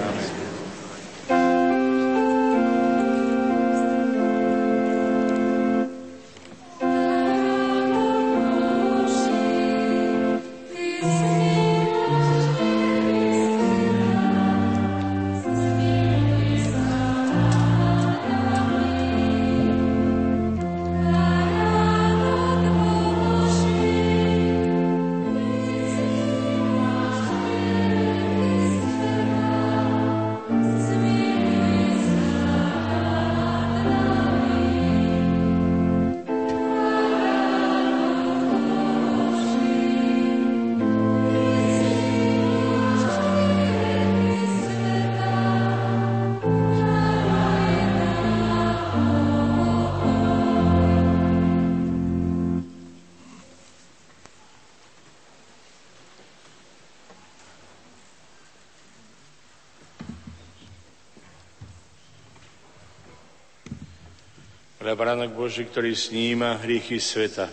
[64.99, 67.47] Baránok Boží, ktorý sníma hriechy sveta.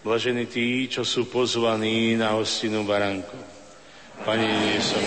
[0.00, 3.36] Blažení tí, čo sú pozvaní na hostinu Baránku.
[4.24, 5.04] Pani, nie som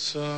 [0.00, 0.32] Sa.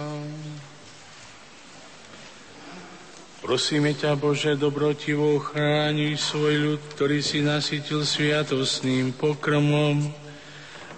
[3.47, 10.11] Prosíme ťa, Bože, dobrotivo chráni svoj ľud, ktorý si nasytil sviatosným pokrmom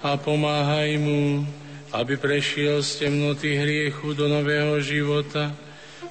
[0.00, 1.44] a pomáhaj mu,
[1.92, 5.52] aby prešiel z temnoty hriechu do nového života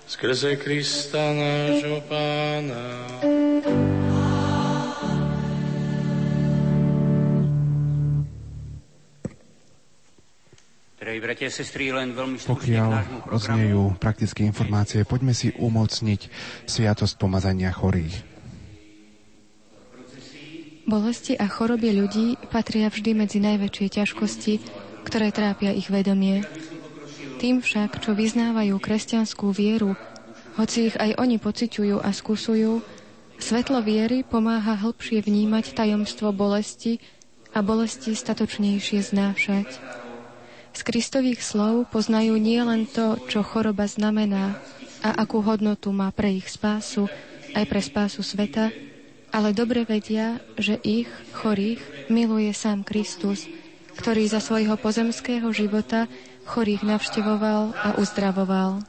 [0.06, 2.86] skrze Krista nášho Pána.
[12.48, 12.90] Pokiaľ
[13.30, 16.22] odznejú praktické informácie, poďme si umocniť
[16.66, 18.34] sviatosť pomazania chorých.
[20.84, 24.54] Bolesti a choroby ľudí patria vždy medzi najväčšie ťažkosti,
[25.08, 26.44] ktoré trápia ich vedomie.
[27.40, 29.96] Tým však, čo vyznávajú kresťanskú vieru,
[30.60, 32.84] hoci ich aj oni pociťujú a skúsujú,
[33.40, 37.00] svetlo viery pomáha hĺbšie vnímať tajomstvo bolesti
[37.56, 40.03] a bolesti statočnejšie znášať.
[40.74, 44.58] Z Kristových slov poznajú nielen to, čo choroba znamená
[45.06, 47.06] a akú hodnotu má pre ich spásu,
[47.54, 48.74] aj pre spásu sveta,
[49.30, 53.46] ale dobre vedia, že ich, chorých, miluje sám Kristus,
[53.98, 56.10] ktorý za svojho pozemského života
[56.50, 58.82] chorých navštevoval a uzdravoval.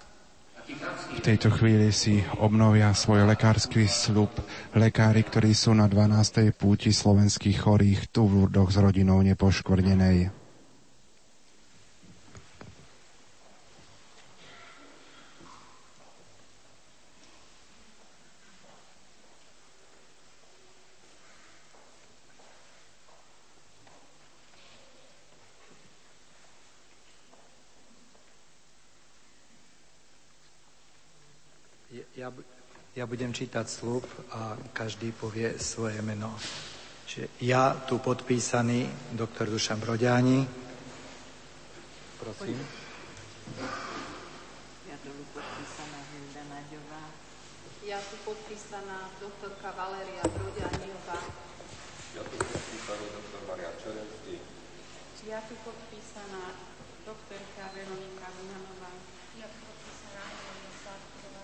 [1.15, 4.33] V tejto chvíli si obnovia svoj lekársky slub
[4.73, 6.51] lekári, ktorí sú na 12.
[6.57, 10.44] púti slovenských chorých tu v Lurdoch s rodinou nepoškvrnenej.
[32.95, 36.31] Ja budem čítať slúb a každý povie svoje meno.
[37.11, 38.87] Čiže ja, tu podpísaný,
[39.19, 40.47] doktor Dušan Broďáni,
[42.23, 42.55] prosím.
[44.87, 47.05] Ja tu podpísaná Hilda Naďová.
[47.83, 51.19] Ja tu podpísaná doktorka Valéria Broďániová.
[52.15, 54.39] Ja tu podpísaný doktor Maria Čerenský.
[55.27, 56.55] Ja tu podpísaná
[57.03, 58.93] doktorka Veronika Mihanová.
[59.35, 61.43] Ja tu podpísaná Helena Sárková.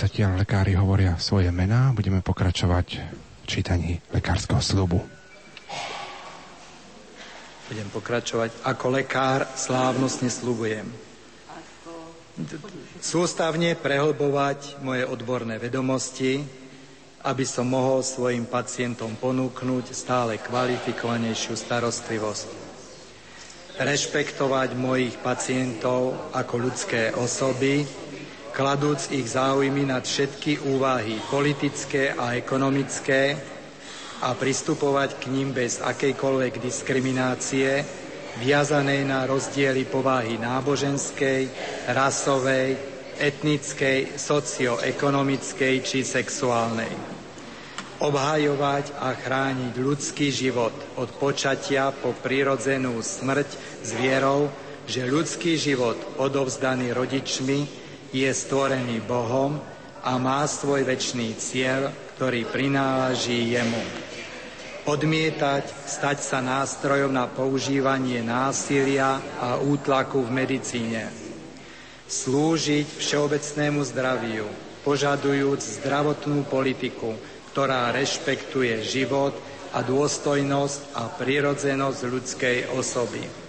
[0.00, 4.96] Zatiaľ lekári hovoria svoje mená, budeme pokračovať v čítaní lekárskeho slubu.
[7.68, 8.64] Budem pokračovať.
[8.64, 10.88] Ako lekár slávnostne slubujem.
[13.04, 16.48] Sústavne prehlbovať moje odborné vedomosti,
[17.20, 22.48] aby som mohol svojim pacientom ponúknuť stále kvalifikovanejšiu starostlivosť.
[23.76, 27.84] Rešpektovať mojich pacientov ako ľudské osoby,
[28.50, 33.38] kladúc ich záujmy nad všetky úvahy politické a ekonomické
[34.20, 37.80] a pristupovať k ním bez akejkoľvek diskriminácie,
[38.38, 41.48] viazanej na rozdiely povahy náboženskej,
[41.90, 42.76] rasovej,
[43.16, 46.92] etnickej, socioekonomickej či sexuálnej.
[48.00, 53.48] Obhajovať a chrániť ľudský život od počatia po prirodzenú smrť
[53.84, 53.90] s
[54.88, 59.58] že ľudský život odovzdaný rodičmi je stvorený Bohom
[60.02, 63.82] a má svoj väčší cieľ, ktorý prináleží jemu.
[64.88, 71.04] Odmietať, stať sa nástrojom na používanie násilia a útlaku v medicíne.
[72.10, 74.50] Slúžiť všeobecnému zdraviu,
[74.82, 77.14] požadujúc zdravotnú politiku,
[77.54, 79.36] ktorá rešpektuje život
[79.70, 83.39] a dôstojnosť a prirodzenosť ľudskej osoby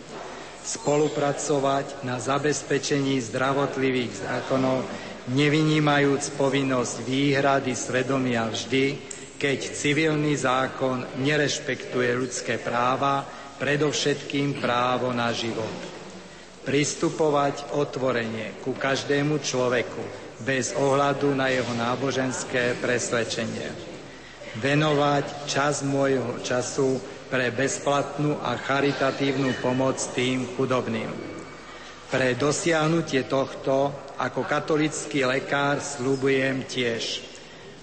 [0.61, 4.85] spolupracovať na zabezpečení zdravotlivých zákonov,
[5.33, 8.97] nevynímajúc povinnosť výhrady svedomia vždy,
[9.41, 13.25] keď civilný zákon nerešpektuje ľudské práva,
[13.61, 15.89] predovšetkým právo na život.
[16.65, 20.01] Pristupovať otvorenie ku každému človeku
[20.41, 23.69] bez ohľadu na jeho náboženské presvedčenie.
[24.61, 26.97] Venovať čas môjho času
[27.31, 31.07] pre bezplatnú a charitatívnu pomoc tým chudobným.
[32.11, 37.31] Pre dosiahnutie tohto ako katolický lekár slúbujem tiež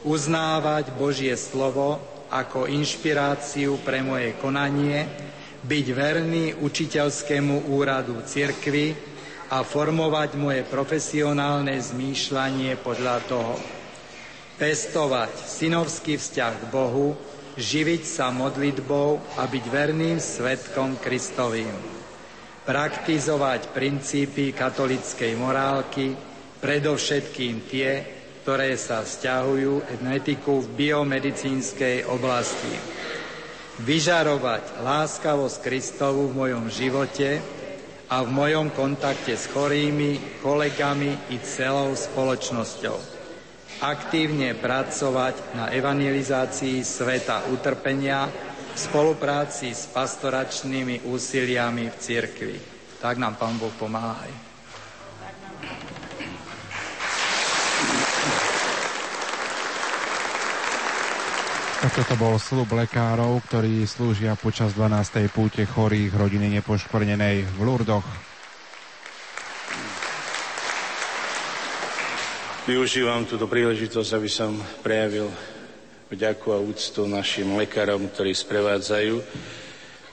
[0.06, 1.98] uznávať Božie slovo
[2.28, 5.08] ako inšpiráciu pre moje konanie,
[5.64, 8.94] byť verný učiteľskému úradu cirkvy
[9.48, 13.56] a formovať moje profesionálne zmýšľanie podľa toho.
[14.60, 17.16] Pestovať synovský vzťah k Bohu,
[17.58, 21.74] živiť sa modlitbou a byť verným svetkom Kristovým.
[22.62, 26.14] Praktizovať princípy katolickej morálky,
[26.62, 27.90] predovšetkým tie,
[28.46, 32.78] ktoré sa vzťahujú na etiku v biomedicínskej oblasti.
[33.82, 37.42] Vyžarovať láskavosť Kristovu v mojom živote
[38.06, 43.17] a v mojom kontakte s chorými, kolegami i celou spoločnosťou
[43.78, 48.26] aktívne pracovať na evangelizácii sveta utrpenia
[48.74, 52.56] v spolupráci s pastoračnými úsiliami v cirkvi.
[52.98, 54.30] Tak nám Pán Boh pomáhaj.
[61.78, 65.30] Tak toto bol slub lekárov, ktorí slúžia počas 12.
[65.30, 68.27] púte chorých rodiny nepoškvrnenej v Lurdoch.
[72.68, 74.52] Využívam túto príležitosť, aby som
[74.84, 75.32] prejavil
[76.12, 79.24] vďaku a úctu našim lekárom, ktorí sprevádzajú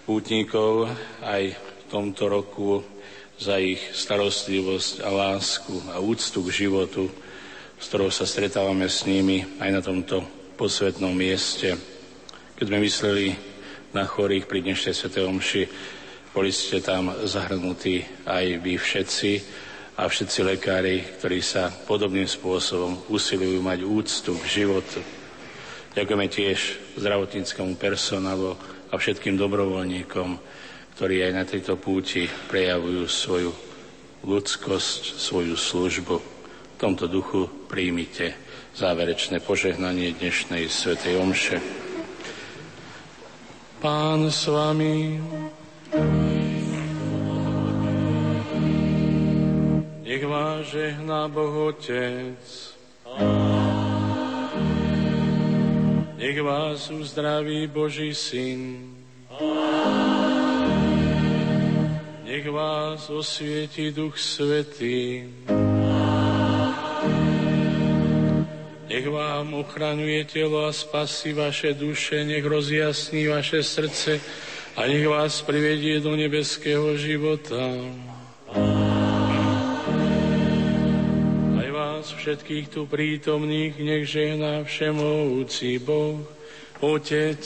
[0.07, 0.87] pútnikov
[1.19, 2.79] aj v tomto roku
[3.35, 7.11] za ich starostlivosť a lásku a úctu k životu,
[7.75, 10.23] s ktorou sa stretávame s nimi aj na tomto
[10.55, 11.75] posvetnom mieste.
[12.55, 13.35] Keď sme mysleli
[13.91, 15.11] na chorých pri dnešnej Sv.
[15.11, 15.67] Omši,
[16.31, 19.31] boli ste tam zahrnutí aj vy všetci,
[19.95, 24.99] a všetci lekári, ktorí sa podobným spôsobom usilujú mať úctu k životu.
[25.95, 26.59] Ďakujeme tiež
[26.99, 28.59] zdravotníckému personálu
[28.91, 30.35] a všetkým dobrovoľníkom,
[30.99, 33.51] ktorí aj na tejto púti prejavujú svoju
[34.27, 36.15] ľudskosť, svoju službu.
[36.19, 38.35] V tomto duchu príjmite
[38.75, 41.57] záverečné požehnanie dnešnej svätej Omše.
[43.79, 45.23] Pán s vami.
[50.15, 52.75] Nech vás žehná Boh Otec.
[56.15, 58.95] Nech vás uzdraví Boží Syn.
[62.23, 65.27] Nech vás osvieti Duch Svetý.
[68.87, 74.21] Nech vám ochraňuje telo a spasí vaše duše, nech rozjasní vaše srdce
[74.75, 77.59] a nech vás privedie do nebeského života.
[82.05, 86.21] Nás všetkých tu prítomných, nech žehná všemovúci Boh,
[86.77, 87.41] Otec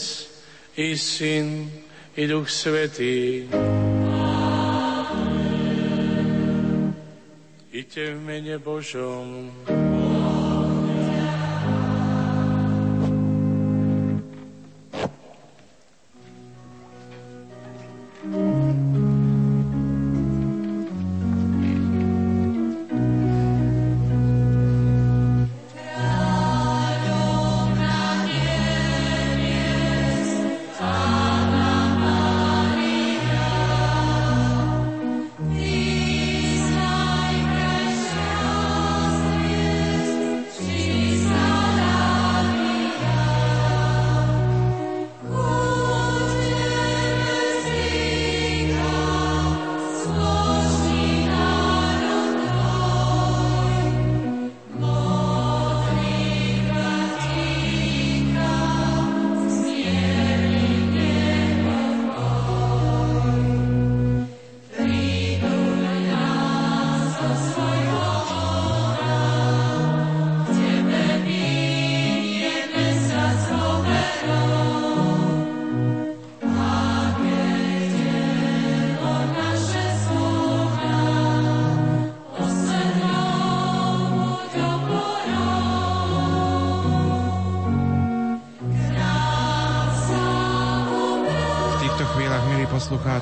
[0.76, 1.72] i Syn
[2.19, 3.48] i Duch Svetý.
[7.72, 9.48] Iďte v mene Božom.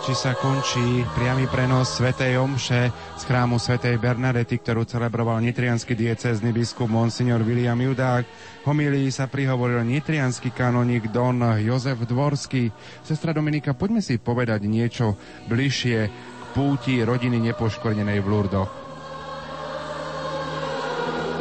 [0.07, 6.55] Poslucháči, sa končí priamy prenos Svetej Omše z chrámu Svetej Bernadety, ktorú celebroval nitrianský diecézny
[6.55, 8.23] biskup Monsignor William Judák.
[8.63, 12.71] Homílii sa prihovoril nitrianský kanonik Don Jozef Dvorský.
[13.03, 15.19] Sestra Dominika, poďme si povedať niečo
[15.51, 18.71] bližšie k púti rodiny nepoškornenej v Lurdoch.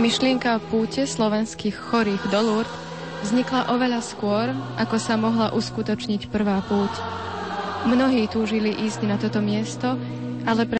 [0.02, 2.74] Myšlienka púte slovenských chorých do Lourdes
[3.22, 7.26] vznikla oveľa skôr, ako sa mohla uskutočniť prvá púť.
[7.86, 9.94] Mnohí túžili ísť na toto miesto,
[10.42, 10.74] ale pre